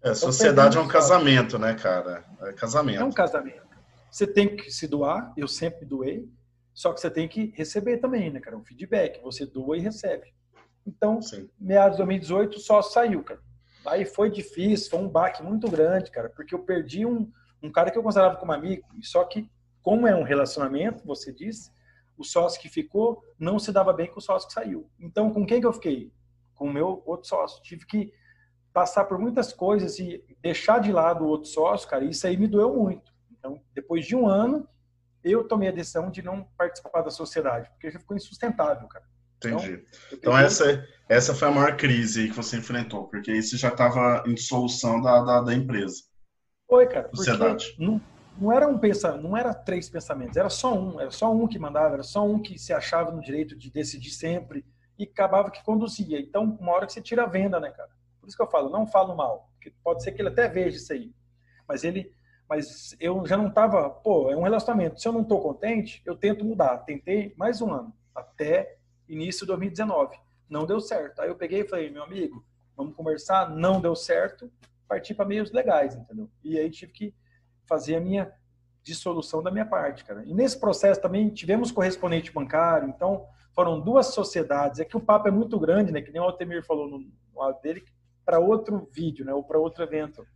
[0.00, 2.24] É, então, sociedade é um casamento, né, cara?
[2.42, 3.00] É casamento.
[3.00, 3.66] É um casamento.
[4.08, 6.30] Você tem que se doar, eu sempre doei,
[6.72, 8.56] só que você tem que receber também, né, cara?
[8.56, 10.32] Um feedback, você doa e recebe.
[10.86, 11.50] Então, Sim.
[11.58, 13.40] meados de 2018, só saiu, cara.
[13.84, 17.28] Aí foi difícil, foi um baque muito grande, cara, porque eu perdi um,
[17.62, 19.50] um cara que eu considerava como amigo, só que,
[19.82, 21.70] como é um relacionamento, você disse,
[22.16, 24.90] o sócio que ficou não se dava bem com o sócio que saiu.
[24.98, 26.12] Então, com quem que eu fiquei?
[26.54, 27.62] Com o meu outro sócio.
[27.62, 28.12] Tive que
[28.72, 32.46] passar por muitas coisas e deixar de lado o outro sócio, cara, isso aí me
[32.46, 33.12] doeu muito.
[33.30, 34.68] Então, depois de um ano,
[35.22, 39.04] eu tomei a decisão de não participar da sociedade, porque já ficou insustentável, cara.
[39.38, 39.84] Entendi.
[40.06, 44.24] Então, então essa, essa foi a maior crise que você enfrentou, porque isso já estava
[44.26, 46.02] em dissolução da, da, da, empresa.
[46.68, 47.10] Foi, cara.
[47.14, 47.74] Sociedade.
[47.78, 48.00] Não,
[48.38, 51.58] não era um pensamento, não era três pensamentos, era só um, era só um que
[51.58, 54.64] mandava, era só um que se achava no direito de decidir sempre
[54.98, 56.20] e acabava que conduzia.
[56.20, 57.90] Então, uma hora que você tira a venda, né, cara?
[58.20, 60.76] Por isso que eu falo, não falo mal, porque pode ser que ele até veja
[60.76, 61.12] isso aí.
[61.66, 62.12] Mas ele,
[62.48, 65.00] mas eu já não estava, pô, é um relacionamento.
[65.00, 66.78] Se eu não estou contente, eu tento mudar.
[66.78, 68.76] Tentei mais um ano, até
[69.08, 70.16] início de 2019.
[70.48, 71.20] Não deu certo.
[71.20, 72.44] Aí eu peguei e falei, meu amigo,
[72.76, 73.50] vamos conversar.
[73.50, 74.50] Não deu certo.
[74.88, 76.30] Parti para meios legais, entendeu?
[76.42, 77.14] E aí tive que
[77.66, 78.32] fazer a minha
[78.82, 80.24] dissolução da minha parte, cara.
[80.24, 84.80] E nesse processo também tivemos correspondente bancário, então foram duas sociedades.
[84.80, 86.00] É que o papo é muito grande, né?
[86.00, 87.04] Que nem o Altemir falou no,
[87.36, 87.84] lado dele,
[88.24, 89.32] para outro vídeo, né?
[89.32, 90.26] Ou para outro evento.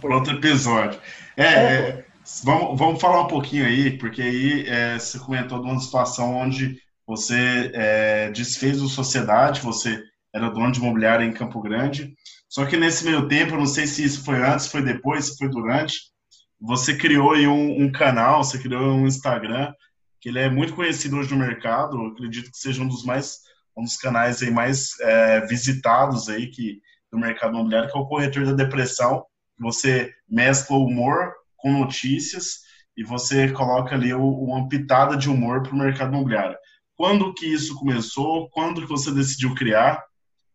[0.00, 1.00] Para outro episódio.
[1.36, 2.04] É, é, é,
[2.44, 6.78] vamos, vamos falar um pouquinho aí, porque aí é, você comentou de uma situação onde
[7.06, 10.02] você é, desfez o Sociedade, você
[10.34, 12.14] era dono de imobiliária em Campo Grande.
[12.52, 15.48] Só que nesse meio tempo, não sei se isso foi antes, foi depois, se foi
[15.48, 16.12] durante,
[16.60, 19.72] você criou um, um, canal, você criou um Instagram,
[20.20, 23.38] que ele é muito conhecido hoje no mercado, eu acredito que seja um dos mais
[23.74, 28.06] um dos canais aí mais é, visitados aí que do mercado imobiliário, que é o
[28.06, 29.24] Corretor da Depressão.
[29.58, 32.58] Você mescla humor com notícias
[32.94, 36.58] e você coloca ali uma pitada de humor para o mercado imobiliário.
[36.94, 38.50] Quando que isso começou?
[38.50, 40.04] Quando que você decidiu criar?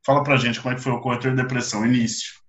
[0.08, 2.40] Fala pra gente como é que foi o corretor de depressão, início.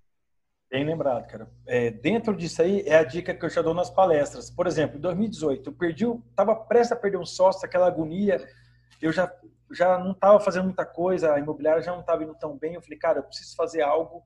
[0.70, 1.50] Bem lembrado, cara.
[1.66, 4.48] É, dentro disso aí é a dica que eu já dou nas palestras.
[4.48, 8.46] Por exemplo, em 2018, eu perdi, estava prestes a perder um sócio, aquela agonia,
[9.02, 9.28] eu já,
[9.72, 12.74] já não estava fazendo muita coisa, a imobiliária já não estava indo tão bem.
[12.74, 14.22] Eu falei, cara, eu preciso fazer algo.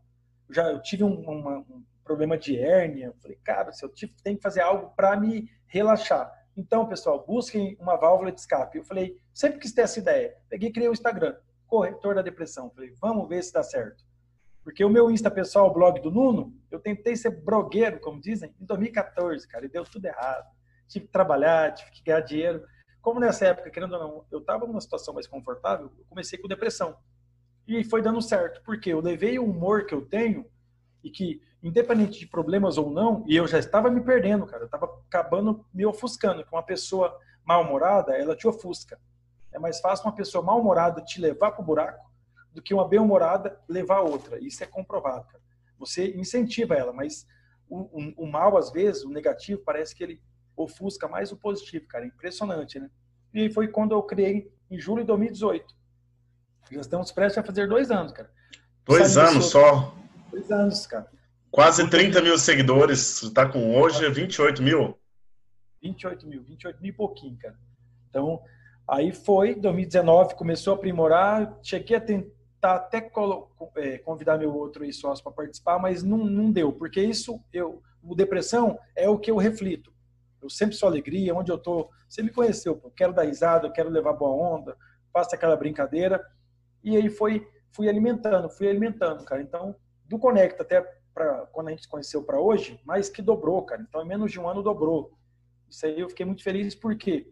[0.47, 3.07] Eu já eu tive um, uma, um problema de hérnia.
[3.07, 6.31] Eu falei, cara, eu tive, tenho que fazer algo para me relaxar.
[6.55, 8.77] Então, pessoal, busquem uma válvula de escape.
[8.77, 10.37] Eu falei, sempre quis ter essa ideia.
[10.51, 11.35] Peguei e criei o Instagram,
[11.73, 12.71] corretor da depressão.
[12.71, 14.05] Falei, vamos ver se dá certo.
[14.63, 18.55] Porque o meu Insta pessoal, o blog do Nuno, eu tentei ser blogueiro, como dizem,
[18.61, 20.47] em 2014, cara, e deu tudo errado.
[20.87, 22.63] Tive que trabalhar, tive que ganhar dinheiro.
[23.01, 26.47] Como nessa época, querendo ou não, eu estava numa situação mais confortável, eu comecei com
[26.47, 26.95] depressão.
[27.67, 30.45] E foi dando certo, porque eu levei o humor que eu tenho
[31.03, 34.67] e que independente de problemas ou não, e eu já estava me perdendo, cara, eu
[34.67, 39.01] estava acabando me ofuscando, que uma pessoa mal-humorada, ela te ofusca.
[39.53, 42.11] É mais fácil uma pessoa mal-humorada te levar para o buraco
[42.53, 44.39] do que uma bem-humorada levar a outra.
[44.43, 45.43] Isso é comprovado, cara.
[45.79, 47.27] Você incentiva ela, mas
[47.69, 50.23] o, o, o, mal, às vezes, o negativo, parece que ele
[50.57, 52.05] ofusca mais o positivo, cara.
[52.05, 52.91] É impressionante, né?
[53.33, 55.75] E foi quando eu criei em julho de 2018.
[56.71, 58.31] Já estamos prestes a fazer dois anos, cara.
[58.85, 59.95] Dois anos só?
[60.31, 61.11] Dois anos, cara.
[61.51, 64.99] Quase 30 mil seguidores, está com hoje 28 mil?
[65.83, 67.59] 28 mil, 28 mil e pouquinho, cara.
[68.09, 68.43] Então,
[68.87, 73.11] aí foi, 2019 começou a aprimorar, cheguei a tentar até
[73.77, 78.15] é, convidar meu outro sócio para participar, mas não, não deu, porque isso, eu, o
[78.15, 79.93] depressão é o que eu reflito.
[80.41, 83.73] Eu sempre sou alegria, onde eu tô, você me conheceu, eu quero dar risada, eu
[83.73, 84.77] quero levar boa onda,
[85.13, 86.25] faço aquela brincadeira,
[86.83, 89.41] e aí foi, fui alimentando, fui alimentando, cara.
[89.41, 90.83] Então, do Conecta até
[91.53, 93.83] quando a gente se conheceu para hoje, mais que dobrou, cara.
[93.83, 95.13] Então, em menos de um ano dobrou.
[95.69, 97.31] Isso aí eu fiquei muito feliz porque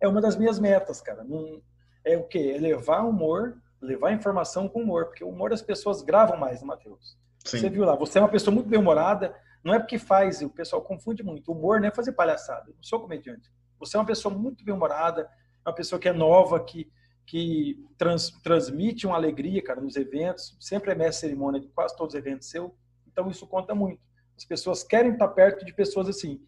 [0.00, 1.24] é uma das minhas metas, cara.
[1.24, 1.60] Não,
[2.04, 2.54] é o quê?
[2.56, 6.66] É levar humor, levar informação com humor, porque o humor as pessoas gravam mais, né,
[6.66, 7.16] Matheus?
[7.44, 7.58] Sim.
[7.58, 10.82] Você viu lá, você é uma pessoa muito bem-humorada, não é porque faz, o pessoal
[10.82, 11.50] confunde muito.
[11.50, 13.50] O humor não é fazer palhaçada, eu não sou comediante.
[13.78, 15.28] Você é uma pessoa muito bem-humorada,
[15.64, 16.90] uma pessoa que é nova, que
[17.26, 20.56] que trans, transmite uma alegria, cara, nos eventos.
[20.60, 22.74] Sempre é mestre cerimônia de quase todos os eventos seu.
[23.06, 24.00] Então, isso conta muito.
[24.36, 26.40] As pessoas querem estar perto de pessoas assim.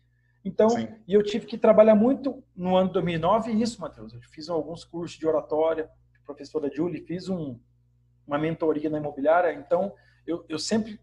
[0.49, 0.89] Então, Sim.
[1.07, 4.13] e eu tive que trabalhar muito no ano de 2009 isso, Matheus.
[4.13, 5.91] Eu fiz alguns cursos de oratória,
[6.25, 7.59] professora Julie, fiz um,
[8.27, 9.53] uma mentoria na imobiliária.
[9.53, 9.93] Então,
[10.27, 11.01] eu, eu sempre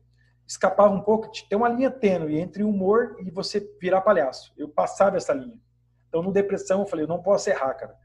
[0.48, 4.54] escapava um pouco de ter uma linha tênue entre humor e você virar palhaço.
[4.58, 5.60] Eu passava essa linha.
[6.08, 7.96] Então, no depressão, eu falei, eu não posso errar, cara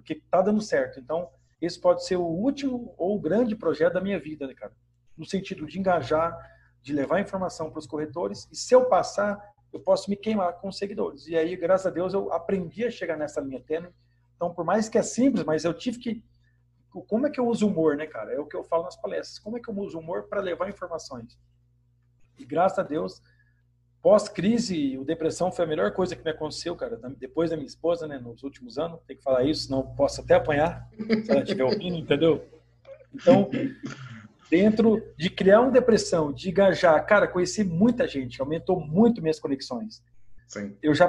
[0.00, 0.98] porque está dando certo.
[0.98, 4.72] Então, esse pode ser o último ou o grande projeto da minha vida, né, cara?
[5.16, 6.36] No sentido de engajar,
[6.82, 9.38] de levar informação para os corretores, e se eu passar,
[9.72, 11.26] eu posso me queimar com seguidores.
[11.26, 13.90] E aí, graças a Deus, eu aprendi a chegar nessa linha tênue.
[14.36, 16.24] Então, por mais que é simples, mas eu tive que.
[17.06, 18.32] Como é que eu uso humor, né, cara?
[18.32, 19.38] É o que eu falo nas palestras.
[19.38, 21.38] Como é que eu uso humor para levar informações?
[22.36, 23.22] E graças a Deus,
[24.02, 26.98] Pós-crise, o depressão foi a melhor coisa que me aconteceu, cara.
[27.18, 30.34] Depois da minha esposa, né, nos últimos anos, tem que falar isso, senão posso até
[30.34, 30.88] apanhar
[31.22, 32.42] se ela estiver ouvindo, entendeu?
[33.14, 33.50] Então,
[34.50, 40.02] dentro de criar uma depressão, de engajar, cara, conheci muita gente, aumentou muito minhas conexões.
[40.48, 40.76] Sim.
[40.82, 41.08] Eu já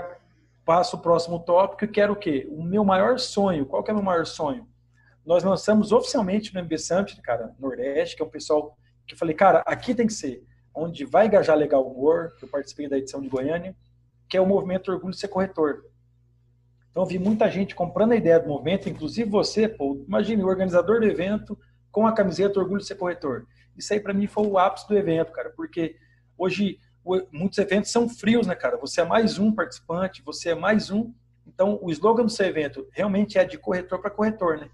[0.63, 2.47] passo o próximo tópico e quero o quê?
[2.51, 3.65] O meu maior sonho.
[3.65, 4.67] Qual que é o meu maior sonho?
[5.25, 8.77] Nós lançamos oficialmente no MB Summit, cara, Nordeste, que é um pessoal
[9.07, 12.49] que eu falei, cara, aqui tem que ser onde vai engajar legal humor, que eu
[12.49, 13.75] participei da edição de Goiânia,
[14.29, 15.83] que é o movimento Orgulho de Ser Corretor.
[16.91, 20.99] Então, vi muita gente comprando a ideia do movimento, inclusive você, pô, imagine, o organizador
[20.99, 21.57] do evento
[21.91, 23.45] com a camiseta Orgulho de Ser Corretor.
[23.77, 25.95] Isso aí, para mim, foi o ápice do evento, cara, porque
[26.37, 26.79] hoje
[27.31, 28.77] muitos eventos são frios, né, cara?
[28.77, 31.13] Você é mais um participante, você é mais um.
[31.47, 34.69] Então, o slogan do seu evento realmente é de corretor para corretor, né?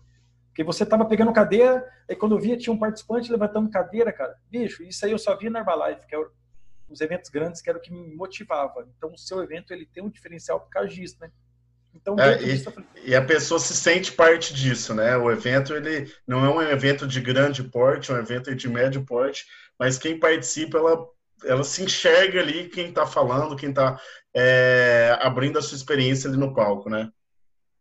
[0.49, 4.35] Porque você tava pegando cadeira, aí quando eu via tinha um participante levantando cadeira, cara.
[4.49, 6.19] Bicho, isso aí eu só via na Herbalife, que é
[6.89, 8.87] os eventos grandes, que era o que me motivava.
[8.97, 11.31] Então, o seu evento ele tem um diferencial por causa disso, né?
[11.95, 12.87] Então, é, e, disso, falei...
[13.03, 15.17] e, a pessoa se sente parte disso, né?
[15.17, 19.03] O evento ele não é um evento de grande porte, é um evento de médio
[19.03, 19.45] porte,
[19.79, 21.07] mas quem participa ela,
[21.45, 23.99] ela se enxerga ali quem está falando, quem está
[24.33, 27.11] é, abrindo a sua experiência ali no palco, né?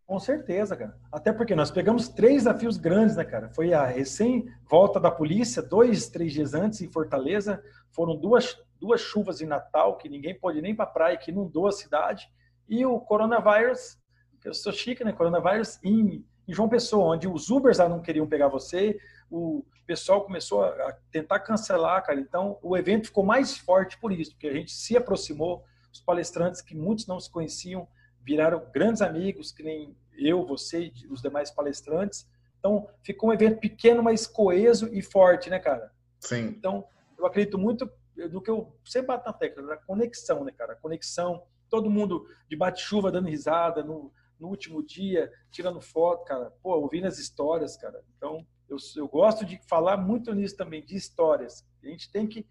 [0.07, 0.97] Com certeza, cara.
[1.11, 3.49] Até porque nós pegamos três desafios grandes, né, cara?
[3.49, 7.61] Foi a recém-volta da polícia, dois, três dias antes, em Fortaleza.
[7.91, 11.73] Foram duas, duas chuvas em Natal, que ninguém pôde nem para praia, que inundou a
[11.73, 12.29] cidade.
[12.69, 13.99] E o coronavírus,
[14.41, 15.13] que eu sou chique, né?
[15.13, 18.99] Coronavírus em, em João Pessoa, onde os Ubers não queriam pegar você,
[19.31, 22.21] o pessoal começou a tentar cancelar, cara.
[22.21, 26.61] Então, o evento ficou mais forte por isso, porque a gente se aproximou, os palestrantes
[26.61, 27.89] que muitos não se conheciam,
[28.23, 32.29] viraram grandes amigos, que nem eu, você e os demais palestrantes.
[32.59, 35.91] Então, ficou um evento pequeno, mas coeso e forte, né, cara?
[36.21, 36.47] Sim.
[36.49, 36.85] Então,
[37.19, 37.89] eu acredito muito
[38.31, 40.75] no que eu sempre bato na tecla, na conexão, né, cara?
[40.77, 46.53] Conexão, todo mundo de bate-chuva dando risada no, no último dia, tirando foto, cara.
[46.63, 48.03] Pô, ouvindo as histórias, cara.
[48.17, 51.67] Então, eu, eu gosto de falar muito nisso também, de histórias.
[51.83, 52.47] A gente tem que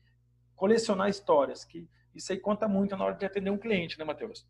[0.56, 4.48] colecionar histórias, que isso aí conta muito na hora de atender um cliente, né, Matheus?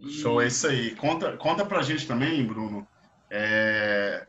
[0.00, 0.94] Show, é isso aí.
[0.96, 2.86] Conta, conta pra gente também, Bruno.
[3.30, 4.26] É,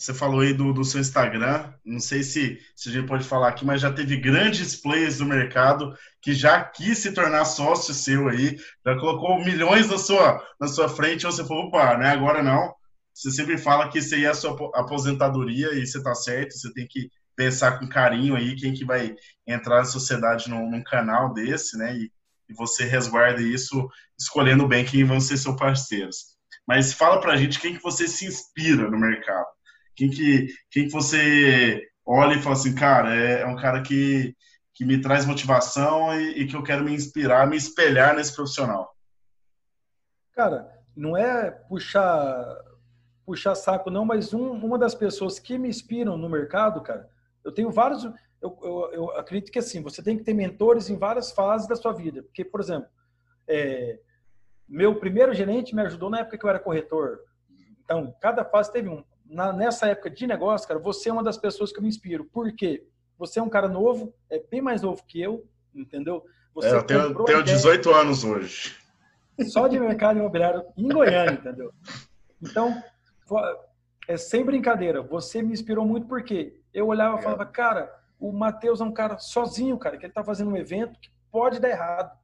[0.00, 3.48] você falou aí do, do seu Instagram, não sei se, se a gente pode falar
[3.48, 8.26] aqui, mas já teve grandes players do mercado que já quis se tornar sócio seu
[8.28, 12.74] aí, já colocou milhões na sua, na sua frente, você falou, opa, né, agora não.
[13.12, 16.72] Você sempre fala que isso aí é a sua aposentadoria e você tá certo, você
[16.72, 19.14] tem que pensar com carinho aí quem que vai
[19.46, 21.94] entrar na sociedade num, num canal desse, né?
[21.94, 22.10] E,
[22.48, 23.86] e, você resguarda isso
[24.18, 26.38] escolhendo bem quem vão ser seus parceiros.
[26.66, 29.59] Mas fala pra gente quem que você se inspira no mercado.
[30.00, 34.34] Quem que, quem que você olha e fala assim, cara, é, é um cara que,
[34.72, 38.96] que me traz motivação e, e que eu quero me inspirar, me espelhar nesse profissional.
[40.32, 42.56] Cara, não é puxar
[43.26, 47.06] puxar saco não, mas um, uma das pessoas que me inspiram no mercado, cara,
[47.44, 48.02] eu tenho vários.
[48.40, 51.76] Eu, eu, eu, acredito que assim, você tem que ter mentores em várias fases da
[51.76, 52.22] sua vida.
[52.22, 52.88] Porque, por exemplo,
[53.46, 54.00] é,
[54.66, 57.20] meu primeiro gerente me ajudou na época que eu era corretor.
[57.84, 59.04] Então, cada fase teve um.
[59.30, 62.24] Na, nessa época de negócio, cara, você é uma das pessoas que eu me inspiro.
[62.24, 62.84] Por quê?
[63.16, 66.24] Você é um cara novo, é bem mais novo que eu, entendeu?
[66.52, 68.76] Você é, eu tenho, tenho 18 anos hoje.
[69.46, 71.72] Só de mercado imobiliário em Goiânia, entendeu?
[72.42, 72.82] Então,
[74.08, 78.80] é sem brincadeira, você me inspirou muito porque eu olhava e falava, cara, o Matheus
[78.80, 82.18] é um cara sozinho, cara, que ele tá fazendo um evento que pode dar errado.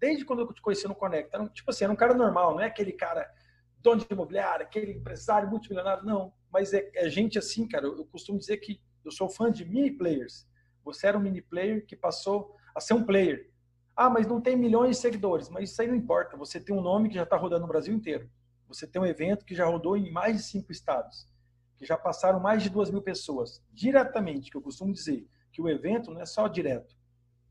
[0.00, 1.38] Desde quando eu te conheci no Conecta.
[1.52, 3.30] Tipo assim, era um cara normal, não é aquele cara
[3.78, 6.32] dono de imobiliária, aquele empresário multimilionário, não.
[6.52, 9.64] Mas é, é gente assim, cara, eu, eu, costumo dizer que eu sou fã de
[9.64, 10.46] mini players.
[10.84, 13.50] Você era um mini player que passou a ser um player.
[13.96, 15.48] Ah, mas não tem milhões de seguidores.
[15.48, 16.36] Mas isso aí não importa.
[16.36, 18.30] Você tem um nome que já está rodando no Brasil inteiro.
[18.68, 21.28] Você tem um evento que já rodou em mais de cinco estados
[21.80, 25.68] que já passaram mais de duas mil pessoas diretamente, que eu costumo dizer que o
[25.68, 26.94] evento não é só direto.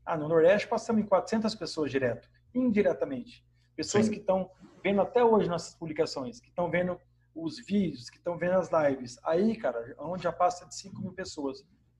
[0.06, 3.44] Ah, no Nordeste passamos em 400 pessoas direto, indiretamente.
[3.74, 4.12] Pessoas Sim.
[4.12, 4.48] que estão
[4.84, 6.96] vendo até hoje nossas publicações, que estão vendo
[7.34, 9.18] os vídeos, que estão vendo as lives.
[9.24, 11.58] Aí, cara, onde já passa de 5 mil pessoas.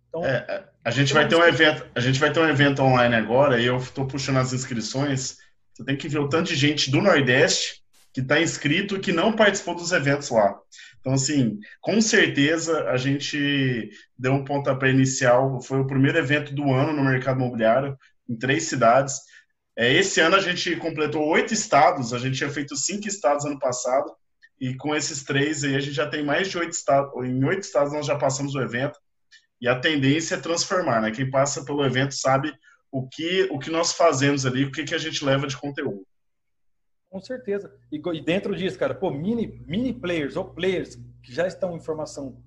[0.09, 2.83] Então, é, é a gente vai ter um evento, a gente vai ter um evento
[2.83, 5.39] online agora e eu estou puxando as inscrições.
[5.73, 7.81] Você tem que ver o tanto de gente do Nordeste
[8.13, 10.59] que está inscrito e que não participou dos eventos lá.
[11.01, 15.61] Então, assim, com certeza a gente deu um pontapé inicial.
[15.63, 17.97] Foi o primeiro evento do ano no mercado imobiliário,
[18.29, 19.21] em três cidades.
[19.77, 23.59] É, esse ano a gente completou oito estados, a gente tinha feito cinco estados ano
[23.59, 24.13] passado,
[24.61, 27.13] e com esses três aí a gente já tem mais de oito estados.
[27.25, 28.99] Em oito estados nós já passamos o evento,
[29.61, 31.11] e a tendência é transformar, né?
[31.11, 32.53] Quem passa pelo evento sabe
[32.91, 36.07] o que, o que nós fazemos ali, o que, que a gente leva de conteúdo.
[37.09, 37.75] Com certeza.
[37.91, 42.43] E, dentro disso, cara, pô, mini, mini players ou players que já estão em formação,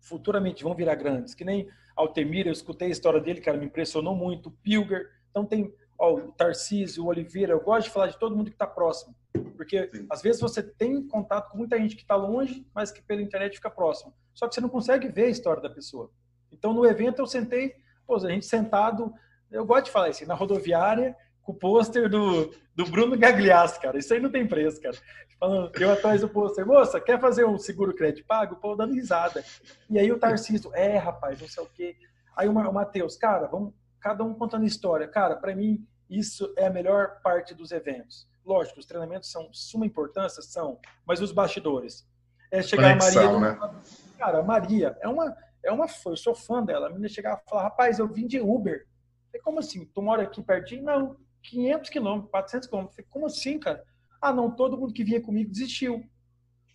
[0.00, 4.16] futuramente vão virar grandes, que nem Altemir, eu escutei a história dele, cara, me impressionou
[4.16, 4.50] muito.
[4.62, 8.50] Pilger, então tem ó, o Tarcísio, o Oliveira, eu gosto de falar de todo mundo
[8.50, 9.14] que está próximo.
[9.56, 10.06] Porque Sim.
[10.10, 13.56] às vezes você tem contato com muita gente que está longe, mas que pela internet
[13.56, 14.14] fica próximo.
[14.32, 16.10] Só que você não consegue ver a história da pessoa.
[16.52, 17.74] Então no evento eu sentei,
[18.06, 19.12] pô, a gente sentado,
[19.50, 23.98] eu gosto de falar assim, na rodoviária, com o pôster do, do Bruno Gagliasso, cara.
[23.98, 24.96] Isso aí não tem preço, cara.
[25.38, 28.54] Falando, eu atrás do pôster, moça, quer fazer um seguro crédito pago?
[28.54, 29.44] O povo dando risada.
[29.90, 31.96] E aí o Tarcísio, é, rapaz, não sei o quê.
[32.36, 35.08] Aí o Matheus, cara, vamos, cada um contando história.
[35.08, 38.28] Cara, para mim, isso é a melhor parte dos eventos.
[38.44, 42.06] Lógico, os treinamentos são suma importância, são, mas os bastidores.
[42.50, 43.62] É chegar Conexão, a Maria.
[43.62, 43.80] Né?
[44.18, 46.88] Cara, a Maria é uma, é uma eu sou fã dela.
[46.88, 48.86] A menina chegava e falava, rapaz, eu vim de Uber.
[49.28, 49.86] Falei, como assim?
[49.86, 50.84] Tu mora aqui pertinho?
[50.84, 51.16] Não.
[51.42, 52.96] 500 quilômetros, 400 quilômetros.
[52.96, 53.82] Falei, como assim, cara?
[54.20, 56.04] Ah, não, todo mundo que vinha comigo desistiu.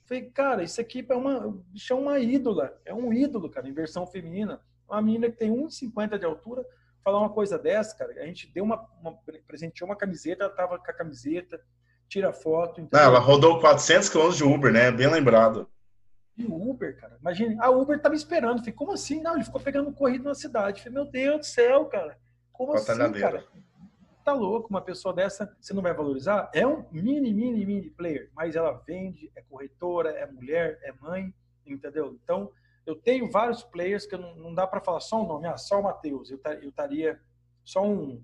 [0.08, 4.08] Falei, cara, isso aqui é uma, é uma ídola, é um ídolo, cara, em versão
[4.08, 4.60] feminina.
[4.88, 6.66] Uma menina que tem 1,50 de altura,
[7.10, 9.18] falar uma coisa dessa, cara, a gente deu uma, uma
[9.48, 11.60] presenteou uma camiseta, ela tava com a camiseta,
[12.08, 12.88] tira foto.
[12.92, 14.92] Não, ela rodou 400 quilômetros de Uber, né?
[14.92, 15.68] Bem lembrado.
[16.36, 17.18] De Uber, cara.
[17.20, 18.60] Imagina, a Uber tá me esperando.
[18.60, 19.22] Falei, como assim?
[19.22, 20.82] Não, ele ficou pegando corrido na cidade.
[20.82, 22.18] Falei, meu Deus do céu, cara.
[22.54, 23.44] Como assim, cara?
[24.24, 26.52] tá louco, uma pessoa dessa você não vai valorizar?
[26.54, 31.34] É um mini, mini, mini player, mas ela vende, é corretora, é mulher, é mãe,
[31.66, 32.18] entendeu?
[32.24, 32.52] Então,
[32.86, 35.58] eu tenho vários players que não, não dá para falar só o um nome, ah,
[35.58, 36.40] só o Matheus, eu
[36.70, 37.20] estaria
[37.64, 38.24] só um,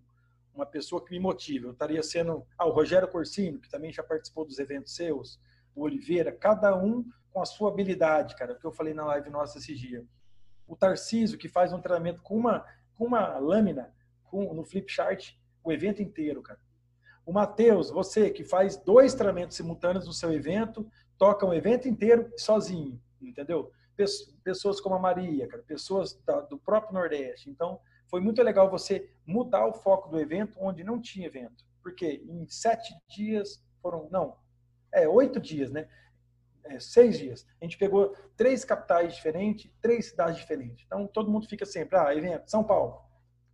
[0.53, 4.03] uma pessoa que me motiva, eu estaria sendo, ah, o Rogério Corsino, que também já
[4.03, 5.39] participou dos eventos seus,
[5.75, 9.57] o Oliveira, cada um com a sua habilidade, cara, que eu falei na live nossa
[9.57, 10.05] esse dia.
[10.65, 13.93] O Tarcísio, que faz um treinamento com uma, com uma lâmina
[14.23, 15.33] com, no flip chart,
[15.63, 16.59] o evento inteiro, cara.
[17.25, 22.31] O Matheus, você que faz dois treinamentos simultâneos no seu evento, toca um evento inteiro
[22.37, 23.71] sozinho, entendeu?
[24.43, 27.49] Pessoas como a Maria, cara, pessoas da, do próprio Nordeste.
[27.49, 27.79] Então,
[28.09, 31.63] foi muito legal você mudar o foco do evento onde não tinha evento.
[31.81, 34.37] Porque em sete dias foram, não,
[34.93, 35.87] é, oito dias, né?
[36.63, 37.45] É, seis dias.
[37.61, 40.83] A gente pegou três capitais diferentes, três cidades diferentes.
[40.85, 43.01] Então, todo mundo fica sempre, ah, evento, São Paulo,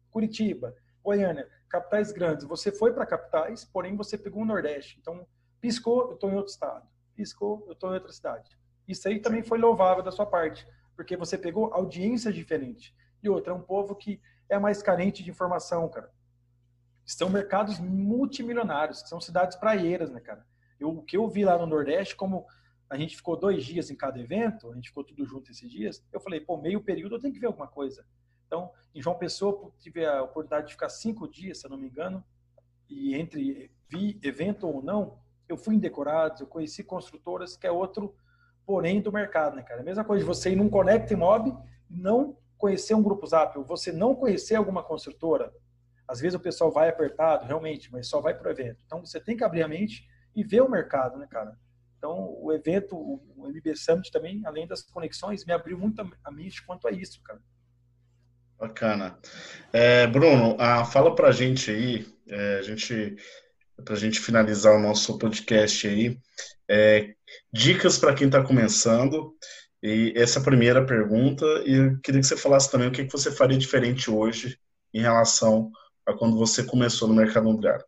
[0.09, 2.45] Curitiba, Goiânia capitais grandes.
[2.45, 4.97] Você foi para capitais, porém você pegou o Nordeste.
[4.99, 5.25] Então,
[5.61, 6.87] piscou, eu estou em outro estado.
[7.15, 8.59] Piscou, eu estou em outra cidade.
[8.91, 12.93] Isso aí também foi louvável da sua parte, porque você pegou audiência diferente.
[13.23, 16.11] E outra, é um povo que é mais carente de informação, cara.
[17.05, 20.45] São mercados multimilionários, são cidades praieiras, né, cara?
[20.79, 22.45] Eu, o que eu vi lá no Nordeste, como
[22.89, 26.03] a gente ficou dois dias em cada evento, a gente ficou tudo junto esses dias,
[26.11, 28.05] eu falei, pô, meio período eu tenho que ver alguma coisa.
[28.45, 31.87] Então, em João Pessoa, tive a oportunidade de ficar cinco dias, se eu não me
[31.87, 32.21] engano,
[32.89, 37.71] e entre vi evento ou não, eu fui em decorados, eu conheci construtoras, que é
[37.71, 38.13] outro
[38.71, 39.81] porém do mercado, né, cara?
[39.81, 41.53] A mesma coisa de você ir num Connect Mob
[41.89, 45.51] não conhecer um grupo Zap, ou você não conhecer alguma construtora.
[46.07, 48.81] Às vezes o pessoal vai apertado, realmente, mas só vai para o evento.
[48.85, 51.57] Então você tem que abrir a mente e ver o mercado, né, cara?
[51.97, 56.65] Então o evento, o MB Summit também, além das conexões, me abriu muito a mente
[56.65, 57.41] quanto a isso, cara.
[58.57, 59.19] Bacana.
[59.73, 63.17] É, Bruno, ah, fala a gente aí, é, a gente,
[63.83, 66.17] para a gente finalizar o nosso podcast aí,
[66.69, 67.13] é,
[67.51, 69.35] dicas para quem está começando.
[69.83, 71.45] E essa é a primeira pergunta.
[71.65, 74.59] E eu queria que você falasse também o que, que você faria diferente hoje
[74.93, 75.71] em relação
[76.05, 77.85] a quando você começou no mercado imobiliário.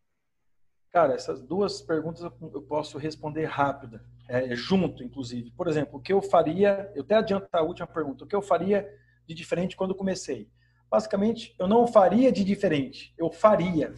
[0.92, 5.52] Cara, essas duas perguntas eu posso responder rápida, é, junto, inclusive.
[5.52, 8.42] Por exemplo, o que eu faria, eu até adianto a última pergunta, o que eu
[8.42, 8.88] faria
[9.28, 10.48] de diferente quando comecei?
[10.92, 13.96] Basicamente, eu não faria de diferente, eu faria,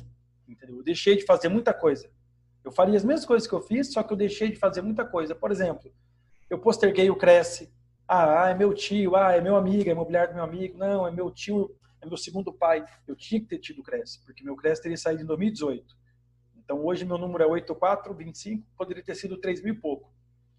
[0.47, 0.77] entendeu?
[0.77, 2.09] Eu deixei de fazer muita coisa.
[2.63, 5.05] Eu faria as mesmas coisas que eu fiz, só que eu deixei de fazer muita
[5.05, 5.35] coisa.
[5.35, 5.91] Por exemplo,
[6.49, 7.71] eu posterguei o Cresce.
[8.07, 10.77] Ah, é meu tio, ah, é meu amigo, é imobiliário do meu amigo.
[10.77, 12.83] Não, é meu tio, é meu segundo pai.
[13.07, 15.95] Eu tinha que ter tido o Cresce, porque meu Cresce teria saído em 2018.
[16.57, 20.11] Então, hoje meu número é 8425, poderia ter sido 3 mil e pouco.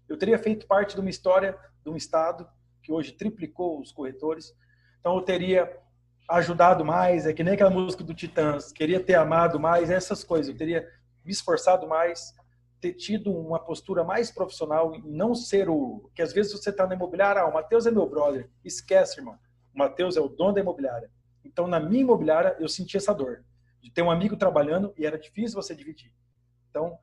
[0.07, 2.47] Eu teria feito parte de uma história de um estado
[2.81, 4.55] que hoje triplicou os corretores.
[5.01, 5.69] Então, eu teria
[6.27, 10.49] ajudado mais, é que nem aquela música do Titãs, queria ter amado mais, essas coisas.
[10.49, 10.87] Eu teria
[11.23, 12.33] me esforçado mais,
[12.81, 16.09] ter tido uma postura mais profissional e não ser o.
[16.13, 18.49] que às vezes você está na imobiliária, ah, o Matheus é meu brother.
[18.63, 19.37] Esquece, irmão.
[19.73, 21.09] O Matheus é o dono da imobiliária.
[21.43, 23.43] Então, na minha imobiliária, eu senti essa dor
[23.81, 26.13] de ter um amigo trabalhando e era difícil você dividir.
[26.69, 26.99] Então,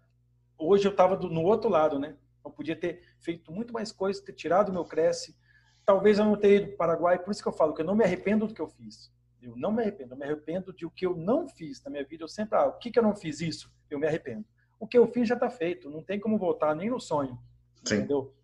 [0.59, 2.15] hoje eu estava no outro lado, né?
[2.45, 5.35] Eu podia ter feito muito mais coisas, ter tirado meu Cresce.
[5.85, 7.87] Talvez eu não tenha ido para o Paraguai, por isso que eu falo que eu
[7.87, 9.14] não me arrependo do que eu fiz.
[9.47, 12.05] Eu não me arrependo, eu me arrependo de o que eu não fiz na minha
[12.05, 12.25] vida.
[12.25, 13.73] Eu sempre, ah, o que, que eu não fiz isso?
[13.91, 14.45] Eu me arrependo.
[14.79, 17.39] O que eu fiz já está feito, não tem como voltar nem no sonho.
[17.85, 17.97] Sim.
[17.97, 18.35] Entendeu?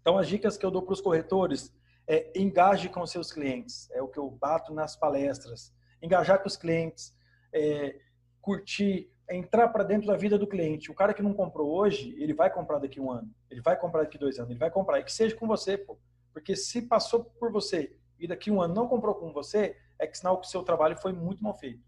[0.00, 1.74] Então, as dicas que eu dou para os corretores
[2.06, 3.90] é engaje com seus clientes.
[3.90, 5.72] É o que eu bato nas palestras.
[6.02, 7.14] Engajar com os clientes,
[7.52, 7.98] é,
[8.40, 10.90] curtir, é entrar para dentro da vida do cliente.
[10.90, 14.02] O cara que não comprou hoje, ele vai comprar daqui um ano, ele vai comprar
[14.02, 14.98] daqui dois anos, ele vai comprar.
[15.00, 15.98] E que seja com você, pô.
[16.32, 20.16] Porque se passou por você e daqui um ano não comprou com você, é que
[20.16, 21.82] sinal que o seu trabalho foi muito mal feito.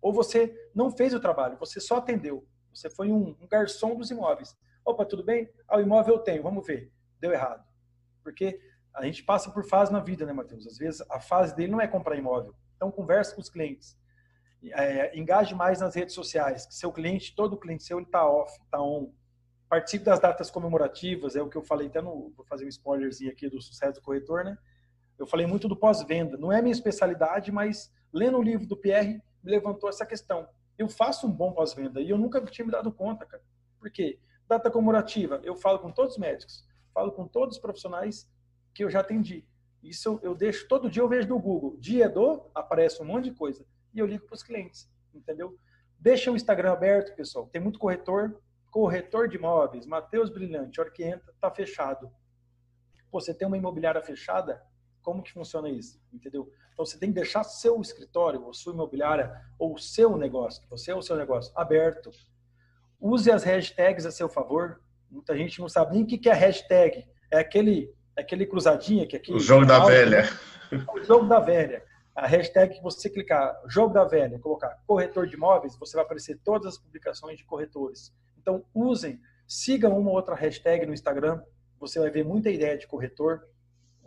[0.00, 2.46] Ou você não fez o trabalho, você só atendeu.
[2.72, 4.56] Você foi um, um garçom dos imóveis.
[4.84, 5.50] Opa, tudo bem?
[5.66, 6.92] Ah, o imóvel eu tenho, vamos ver.
[7.20, 7.66] Deu errado.
[8.22, 8.60] Porque
[8.94, 10.66] a gente passa por fase na vida, né, Matheus?
[10.66, 12.54] Às vezes a fase dele não é comprar imóvel.
[12.76, 13.98] Então, converse com os clientes.
[14.72, 16.66] É, engaje mais nas redes sociais.
[16.66, 19.12] Que seu cliente, todo cliente seu, ele está off, está on.
[19.68, 22.32] Participe das datas comemorativas, é o que eu falei até no.
[22.36, 24.56] Vou fazer um spoilerzinho aqui do sucesso do corretor, né?
[25.18, 26.36] Eu falei muito do pós-venda.
[26.36, 30.48] Não é minha especialidade, mas lendo o livro do Pierre, me levantou essa questão.
[30.78, 33.42] Eu faço um bom pós-venda e eu nunca tinha me dado conta, cara.
[33.78, 34.18] Por quê?
[34.46, 36.64] Data comemorativa, eu falo com todos os médicos,
[36.94, 38.30] falo com todos os profissionais
[38.72, 39.44] que eu já atendi.
[39.82, 41.76] Isso eu, eu deixo, todo dia eu vejo no Google.
[41.78, 43.64] Dia do, aparece um monte de coisa.
[43.94, 45.58] E eu ligo para os clientes, entendeu?
[45.98, 47.46] Deixa o Instagram aberto, pessoal.
[47.46, 48.40] Tem muito corretor,
[48.70, 52.10] corretor de imóveis, Mateus Brilhante, hora que entra, tá fechado.
[53.10, 54.62] Você tem uma imobiliária fechada,
[55.08, 55.98] como que funciona isso?
[56.12, 56.52] Entendeu?
[56.74, 60.94] Então você tem que deixar seu escritório, ou sua imobiliária, ou seu negócio, você é
[60.94, 62.10] o seu negócio, aberto.
[63.00, 64.82] Use as hashtags a seu favor.
[65.10, 67.08] Muita gente não sabe nem o que é hashtag.
[67.30, 69.32] É aquele, é aquele cruzadinha que aqui.
[69.32, 70.28] O jogo da velha.
[70.94, 71.82] O jogo da velha.
[72.14, 76.38] A hashtag que você clicar, jogo da velha, colocar corretor de imóveis, você vai aparecer
[76.44, 78.12] todas as publicações de corretores.
[78.36, 81.40] Então usem, sigam uma ou outra hashtag no Instagram,
[81.80, 83.48] você vai ver muita ideia de corretor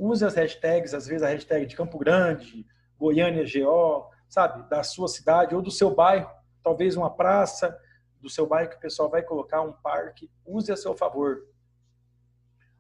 [0.02, 2.66] use as hashtags, às vezes a hashtag de Campo Grande,
[2.98, 6.30] Goiânia GO, sabe, da sua cidade ou do seu bairro,
[6.64, 7.78] talvez uma praça
[8.20, 11.48] do seu bairro que o pessoal vai colocar um parque, use a seu favor.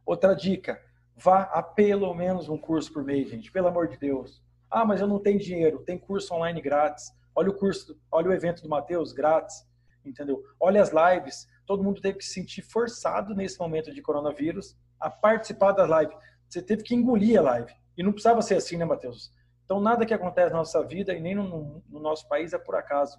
[0.04, 0.82] Outra dica,
[1.16, 4.42] vá a pelo menos um curso por mês, gente, pelo amor de Deus.
[4.70, 7.12] Ah, mas eu não tenho dinheiro, tem curso online grátis.
[7.36, 9.64] Olha o curso, olha o evento do Matheus grátis,
[10.04, 10.44] entendeu?
[10.60, 15.10] Olha as lives, todo mundo teve que se sentir forçado nesse momento de coronavírus a
[15.10, 16.18] participar das lives.
[16.52, 17.74] Você teve que engolir a live.
[17.98, 19.34] E não precisava ser assim, né, Matheus?
[19.64, 22.76] Então, nada que acontece na nossa vida e nem no, no nosso país é por
[22.76, 23.18] acaso.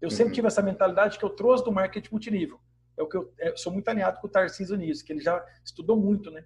[0.00, 0.14] Eu uhum.
[0.14, 2.60] sempre tive essa mentalidade que eu trouxe do marketing multinível.
[2.96, 5.44] É o que eu, eu sou muito alinhado com o Tarcísio nisso, que ele já
[5.64, 6.44] estudou muito, né?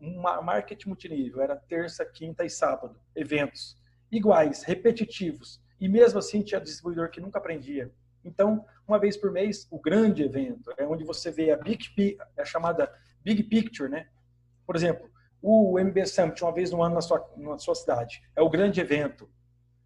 [0.00, 3.76] Marketing multinível era terça, quinta e sábado, eventos.
[4.10, 5.62] iguais, repetitivos.
[5.80, 7.92] E mesmo assim tinha distribuidor que nunca aprendia.
[8.24, 12.42] Então, uma vez por mês, o grande evento é onde você vê a big é
[12.42, 12.92] a chamada
[13.22, 14.08] big picture, né?
[14.66, 15.08] Por exemplo,
[15.46, 18.80] o MB Summit uma vez no ano na sua, na sua cidade é o grande
[18.80, 19.28] evento,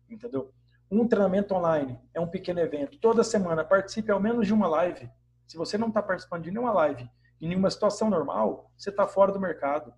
[0.08, 0.52] entendeu?
[0.88, 2.96] Um treinamento online é um pequeno evento.
[2.98, 5.10] Toda semana participe ao menos de uma live.
[5.48, 9.32] Se você não está participando de nenhuma live, em nenhuma situação normal, você está fora
[9.32, 9.92] do mercado.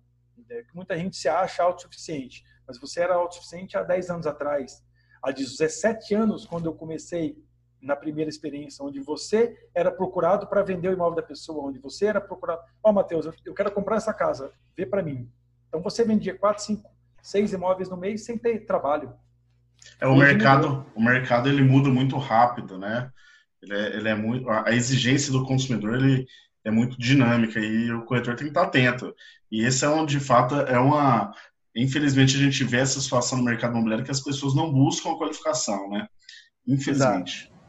[0.73, 4.83] Muita gente se acha autossuficiente, mas você era autossuficiente há 10 anos atrás.
[5.21, 7.37] Há 17 anos, quando eu comecei
[7.79, 12.07] na primeira experiência, onde você era procurado para vender o imóvel da pessoa, onde você
[12.07, 12.63] era procurado.
[12.83, 15.31] Ó, oh, Matheus, eu quero comprar essa casa, vê para mim.
[15.71, 16.89] Então você vendia 4, 5,
[17.21, 19.13] 6 imóveis no mês sem ter trabalho.
[20.01, 23.09] É, o mercado, o mercado ele muda muito rápido, né?
[23.61, 26.27] Ele é, ele é muito, a exigência do consumidor ele
[26.65, 29.15] é muito dinâmica e o corretor tem que estar atento.
[29.49, 31.33] E esse é onde, de fato, é uma.
[31.73, 35.17] Infelizmente, a gente vê essa situação no mercado imobiliário que as pessoas não buscam a
[35.17, 36.05] qualificação, né?
[36.67, 37.45] Infelizmente.
[37.45, 37.61] Exato.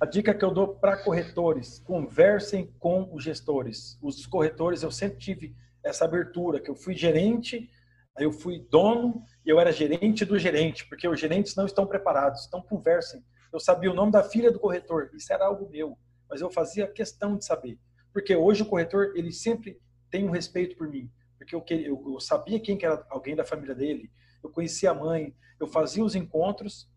[0.00, 3.98] A dica que eu dou para corretores: conversem com os gestores.
[4.02, 5.54] Os corretores, eu sempre tive
[5.86, 7.70] essa abertura, que eu fui gerente,
[8.16, 11.86] aí eu fui dono e eu era gerente do gerente, porque os gerentes não estão
[11.86, 12.44] preparados.
[12.46, 13.24] Então, conversem.
[13.52, 15.96] Eu sabia o nome da filha do corretor, isso era algo meu,
[16.28, 17.78] mas eu fazia questão de saber.
[18.12, 19.80] Porque hoje o corretor, ele sempre
[20.10, 23.44] tem um respeito por mim, porque eu, eu, eu sabia quem que era alguém da
[23.44, 24.10] família dele,
[24.42, 26.90] eu conhecia a mãe, eu fazia os encontros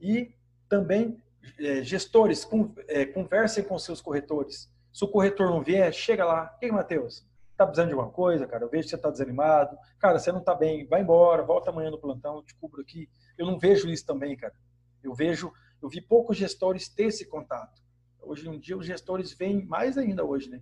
[0.00, 0.34] e
[0.68, 1.22] também
[1.58, 2.46] é, gestores,
[2.88, 4.70] é, conversem com seus corretores.
[4.92, 6.56] Se o corretor não vier, chega lá.
[6.62, 7.26] Aí, Matheus?
[7.56, 8.64] Tá precisando de alguma coisa, cara?
[8.64, 9.76] Eu vejo que você tá desanimado.
[9.98, 13.08] Cara, você não tá bem, vai embora, volta amanhã no plantão, eu te cubro aqui.
[13.38, 14.54] Eu não vejo isso também, cara.
[15.02, 15.52] Eu vejo,
[15.82, 17.82] eu vi poucos gestores ter esse contato.
[18.20, 20.60] Hoje em dia, os gestores vêm mais ainda hoje, né?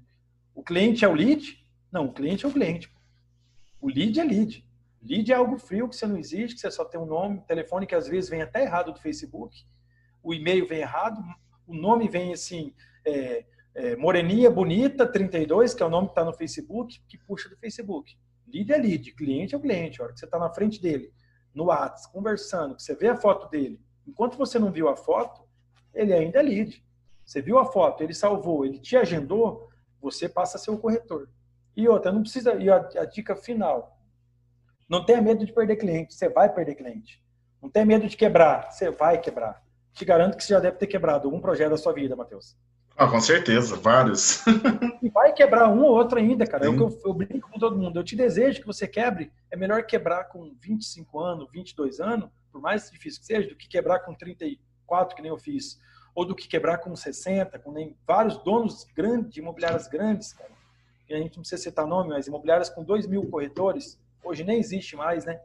[0.55, 1.59] O cliente é o lead?
[1.91, 2.93] Não, o cliente é o cliente.
[3.81, 4.65] O lead é lead.
[5.03, 7.87] Lead é algo frio que você não existe, que você só tem um nome, telefone
[7.87, 9.65] que às vezes vem até errado do Facebook
[10.25, 11.23] o e-mail vem errado,
[11.67, 12.75] o nome vem assim,
[13.05, 13.45] é,
[13.75, 17.57] é, Moreninha Bonita 32, que é o nome que está no Facebook, que puxa do
[17.57, 18.17] Facebook.
[18.47, 20.01] Lead é lead, cliente é o cliente.
[20.01, 21.13] A hora que você está na frente dele,
[21.55, 25.43] no WhatsApp, conversando, que você vê a foto dele, enquanto você não viu a foto,
[25.93, 26.85] ele ainda é lead.
[27.25, 29.69] Você viu a foto, ele salvou, ele te agendou,
[30.01, 31.29] você passa a ser o corretor.
[31.77, 32.55] E outra, não precisa.
[32.55, 33.99] E a, a dica final:
[34.89, 37.23] não tenha medo de perder cliente, você vai perder cliente.
[37.63, 39.65] Não tenha medo de quebrar, você vai quebrar
[39.95, 42.57] te garanto que você já deve ter quebrado um projeto da sua vida, Matheus.
[42.97, 44.45] Ah, com certeza, vários.
[45.03, 46.67] e vai quebrar um ou outro ainda, cara.
[46.67, 47.99] É o que eu, eu, brinco com todo mundo.
[47.99, 49.33] Eu te desejo que você quebre.
[49.51, 53.67] É melhor quebrar com 25 anos, 22 anos, por mais difícil que seja, do que
[53.67, 55.81] quebrar com 34, que nem eu fiz.
[56.15, 60.53] Ou do que quebrar com 60, com nem vários donos grandes, de imobiliárias grandes, cara.
[61.09, 64.61] E a gente não precisa citar nome, mas imobiliárias com 2 mil corretores, hoje nem
[64.61, 65.41] existe mais, né?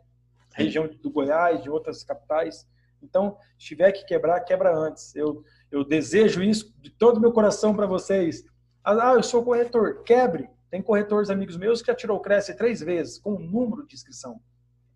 [0.54, 2.68] Região do Goiás, de outras capitais
[3.02, 5.16] então, se tiver que quebrar, quebra antes.
[5.16, 8.44] Eu, eu desejo isso de todo o meu coração para vocês.
[8.84, 10.04] Ah, eu sou corretor.
[10.04, 10.50] Quebre.
[10.70, 13.96] Tem corretores amigos meus que já tirou o Cresce três vezes, com um número de
[13.96, 14.40] inscrição.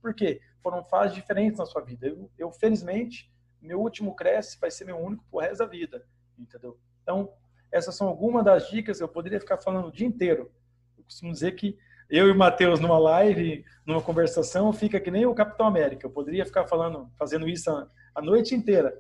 [0.01, 0.39] Por quê?
[0.61, 2.07] Foram fases diferentes na sua vida.
[2.07, 3.31] Eu, eu felizmente,
[3.61, 6.05] meu último Cresce vai ser meu único pro resto da vida.
[6.37, 6.77] Entendeu?
[7.01, 7.33] Então,
[7.71, 8.99] essas são algumas das dicas.
[8.99, 10.51] Eu poderia ficar falando o dia inteiro.
[10.97, 11.77] Eu costumo dizer que
[12.09, 16.05] eu e o Matheus numa live, numa conversação, fica que nem o Capitão América.
[16.05, 18.93] Eu poderia ficar falando, fazendo isso a, a noite inteira.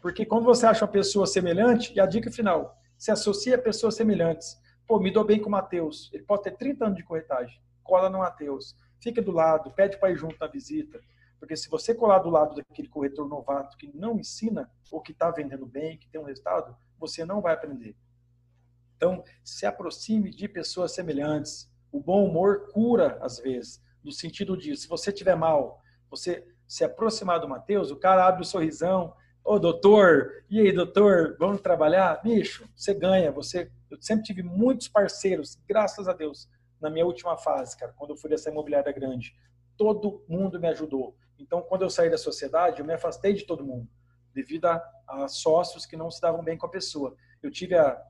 [0.00, 3.94] Porque quando você acha uma pessoa semelhante, e a dica final, se associa a pessoas
[3.94, 4.58] semelhantes.
[4.86, 6.10] Pô, me dou bem com o Matheus.
[6.12, 7.60] Ele pode ter 30 anos de corretagem.
[7.82, 8.76] Cola no Matheus.
[9.00, 11.00] Fica do lado, pede para ir junto na visita.
[11.38, 15.30] Porque se você colar do lado daquele corretor novato que não ensina, ou que está
[15.30, 17.96] vendendo bem, que tem um resultado, você não vai aprender.
[18.96, 24.76] Então, se aproxime de pessoas semelhantes, o bom humor cura, às vezes, no sentido de,
[24.76, 29.12] se você tiver mal, você se aproximar do Mateus, o cara abre o sorrisão,
[29.44, 32.22] ô doutor, e aí doutor, vamos trabalhar?
[32.22, 33.70] Bicho, você ganha, você...
[33.90, 36.48] Eu sempre tive muitos parceiros, graças a Deus,
[36.80, 39.36] na minha última fase, cara, quando eu fui dessa imobiliária grande.
[39.76, 41.16] Todo mundo me ajudou.
[41.38, 43.88] Então, quando eu saí da sociedade, eu me afastei de todo mundo,
[44.32, 47.16] devido a, a sócios que não se davam bem com a pessoa.
[47.42, 48.00] Eu tive a,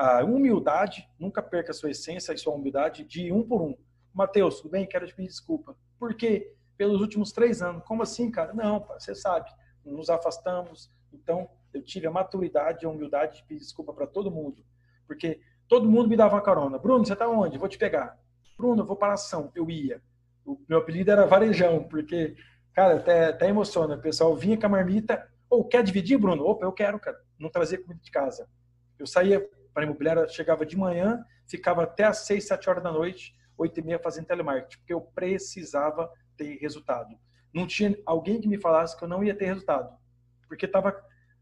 [0.00, 3.76] a humildade, nunca perca a sua essência e sua humildade, de um por um.
[4.14, 4.86] Mateus, tudo bem?
[4.86, 5.76] Quero te pedir desculpa.
[5.98, 6.54] Por quê?
[6.78, 7.84] Pelos últimos três anos.
[7.84, 8.54] Como assim, cara?
[8.54, 9.50] Não, você sabe,
[9.84, 10.90] nos afastamos.
[11.12, 14.64] Então, eu tive a maturidade e a humildade de pedir desculpa para todo mundo.
[15.06, 15.38] Porque
[15.68, 16.78] todo mundo me dava carona.
[16.78, 17.58] Bruno, você está onde?
[17.58, 18.18] Vou te pegar.
[18.56, 19.52] Bruno, eu vou para ação.
[19.54, 20.00] Eu ia.
[20.46, 22.36] O meu apelido era Varejão, porque,
[22.72, 23.96] cara, até, até emociona.
[23.96, 25.28] O pessoal vinha com a marmita.
[25.50, 26.46] Ou oh, quer dividir, Bruno?
[26.46, 27.20] Opa, eu quero, cara.
[27.38, 28.48] Não trazer comida de casa.
[28.98, 32.92] Eu saía para a imobiliária chegava de manhã, ficava até às 6, 7 horas da
[32.92, 37.18] noite, 8 e meia fazendo telemarketing, porque eu precisava ter resultado.
[37.52, 39.92] não tinha alguém que me falasse que eu não ia ter resultado.
[40.48, 40.94] Porque estava,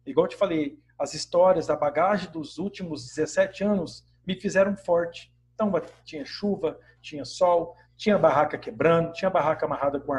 [0.07, 5.33] igual eu te falei, as histórias, a bagagem dos últimos 17 anos me fizeram forte.
[5.55, 5.71] Então,
[6.05, 10.15] tinha chuva, tinha sol, tinha barraca quebrando, tinha barraca amarrada com,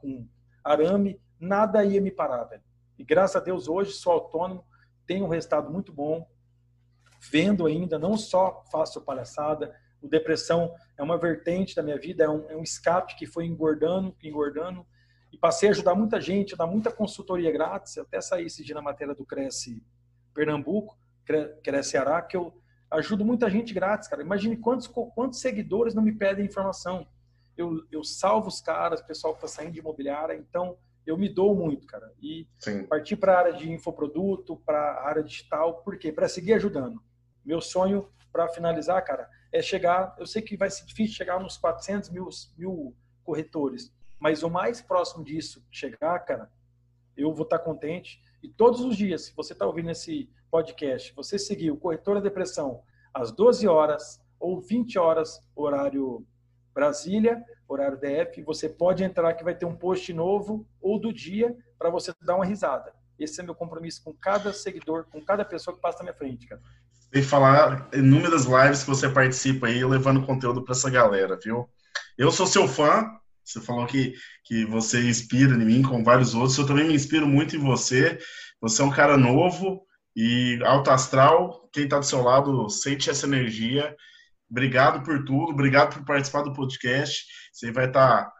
[0.00, 0.28] com
[0.64, 2.62] arame, nada ia me parar, velho.
[2.98, 4.64] E graças a Deus, hoje sou autônomo,
[5.06, 6.28] tenho um resultado muito bom,
[7.30, 12.28] vendo ainda, não só faço palhaçada, o depressão é uma vertente da minha vida, é
[12.28, 14.84] um, é um escape que foi engordando, engordando,
[15.30, 18.74] e passei a ajudar muita gente, a dar muita consultoria grátis, até saí esse dia
[18.74, 19.82] na matéria do Cresce
[20.34, 20.98] Pernambuco,
[21.62, 22.52] Cresce Ceará, que eu
[22.90, 24.22] ajudo muita gente grátis, cara.
[24.22, 27.06] Imagine quantos, quantos seguidores não me pedem informação.
[27.56, 31.28] Eu, eu salvo os caras, o pessoal que está saindo de imobiliária, então eu me
[31.28, 32.12] dou muito, cara.
[32.20, 32.84] E Sim.
[32.84, 36.12] partir para a área de infoproduto, para a área digital, por quê?
[36.12, 37.02] Para seguir ajudando.
[37.44, 40.14] Meu sonho, para finalizar, cara, é chegar.
[40.18, 44.80] Eu sei que vai ser difícil chegar nos 400 mil, mil corretores, mas o mais
[44.80, 46.50] próximo disso chegar, cara,
[47.16, 48.22] eu vou estar tá contente.
[48.42, 52.20] E todos os dias, se você está ouvindo esse podcast, você seguir o Corretor da
[52.20, 52.82] Depressão
[53.12, 56.26] às 12 horas ou 20 horas, horário
[56.74, 61.56] Brasília, horário DF, você pode entrar que vai ter um post novo ou do dia
[61.78, 62.92] para você dar uma risada.
[63.18, 66.46] Esse é meu compromisso com cada seguidor, com cada pessoa que passa na minha frente,
[66.46, 66.62] cara.
[67.12, 71.68] E falar inúmeras lives que você participa aí, levando conteúdo para essa galera, viu?
[72.16, 73.06] Eu sou seu fã,
[73.44, 76.56] você falou que, que você inspira em mim, com vários outros.
[76.56, 78.18] Eu também me inspiro muito em você.
[78.60, 79.82] Você é um cara novo
[80.16, 81.68] e alto astral.
[81.72, 83.94] Quem está do seu lado sente essa energia
[84.52, 87.24] Obrigado por tudo, obrigado por participar do podcast.
[87.50, 88.32] Você vai estar tá,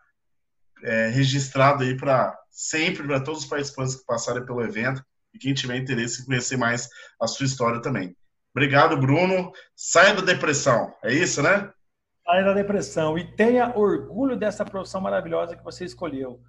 [0.84, 5.02] é, registrado aí para sempre, para todos os participantes que passarem pelo evento
[5.32, 6.86] e quem tiver interesse em conhecer mais
[7.18, 8.14] a sua história também.
[8.54, 9.52] Obrigado, Bruno.
[9.74, 11.72] Saia da depressão, é isso, né?
[12.24, 16.40] Saia da depressão e tenha orgulho dessa profissão maravilhosa que você escolheu.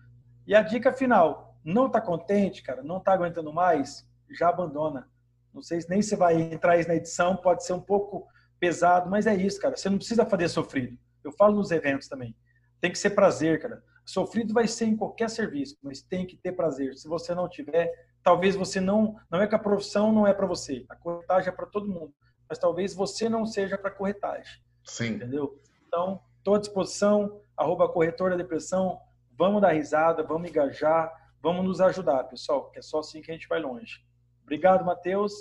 [0.46, 5.08] E a dica final: não está contente, cara, não está aguentando mais, já abandona.
[5.54, 8.28] Não sei nem se vai entrar isso na edição, pode ser um pouco
[8.60, 9.78] pesado, mas é isso, cara.
[9.78, 10.98] Você não precisa fazer sofrido.
[11.24, 12.36] Eu falo nos eventos também.
[12.82, 13.82] Tem que ser prazer, cara.
[14.06, 16.98] Sofrido vai ser em qualquer serviço, mas tem que ter prazer.
[16.98, 17.90] Se você não tiver,
[18.24, 19.16] talvez você não.
[19.30, 20.86] Não é que a profissão não é para você.
[20.90, 22.14] A corretagem é para todo mundo.
[22.50, 24.62] Mas talvez você não seja para corretagem.
[24.84, 25.16] Sim.
[25.16, 25.60] Entendeu?
[25.88, 27.42] Então, estou à disposição.
[27.56, 29.00] Arroba corretor da depressão.
[29.38, 31.12] Vamos dar risada, vamos engajar,
[31.42, 34.00] vamos nos ajudar, pessoal, que é só assim que a gente vai longe.
[34.44, 35.34] Obrigado, Matheus.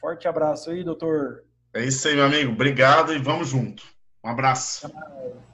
[0.00, 1.44] Forte abraço aí, doutor
[1.74, 2.52] é isso aí, meu amigo.
[2.52, 3.84] Obrigado e vamos junto.
[4.24, 4.90] Um abraço.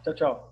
[0.03, 0.51] Tchau, tchau.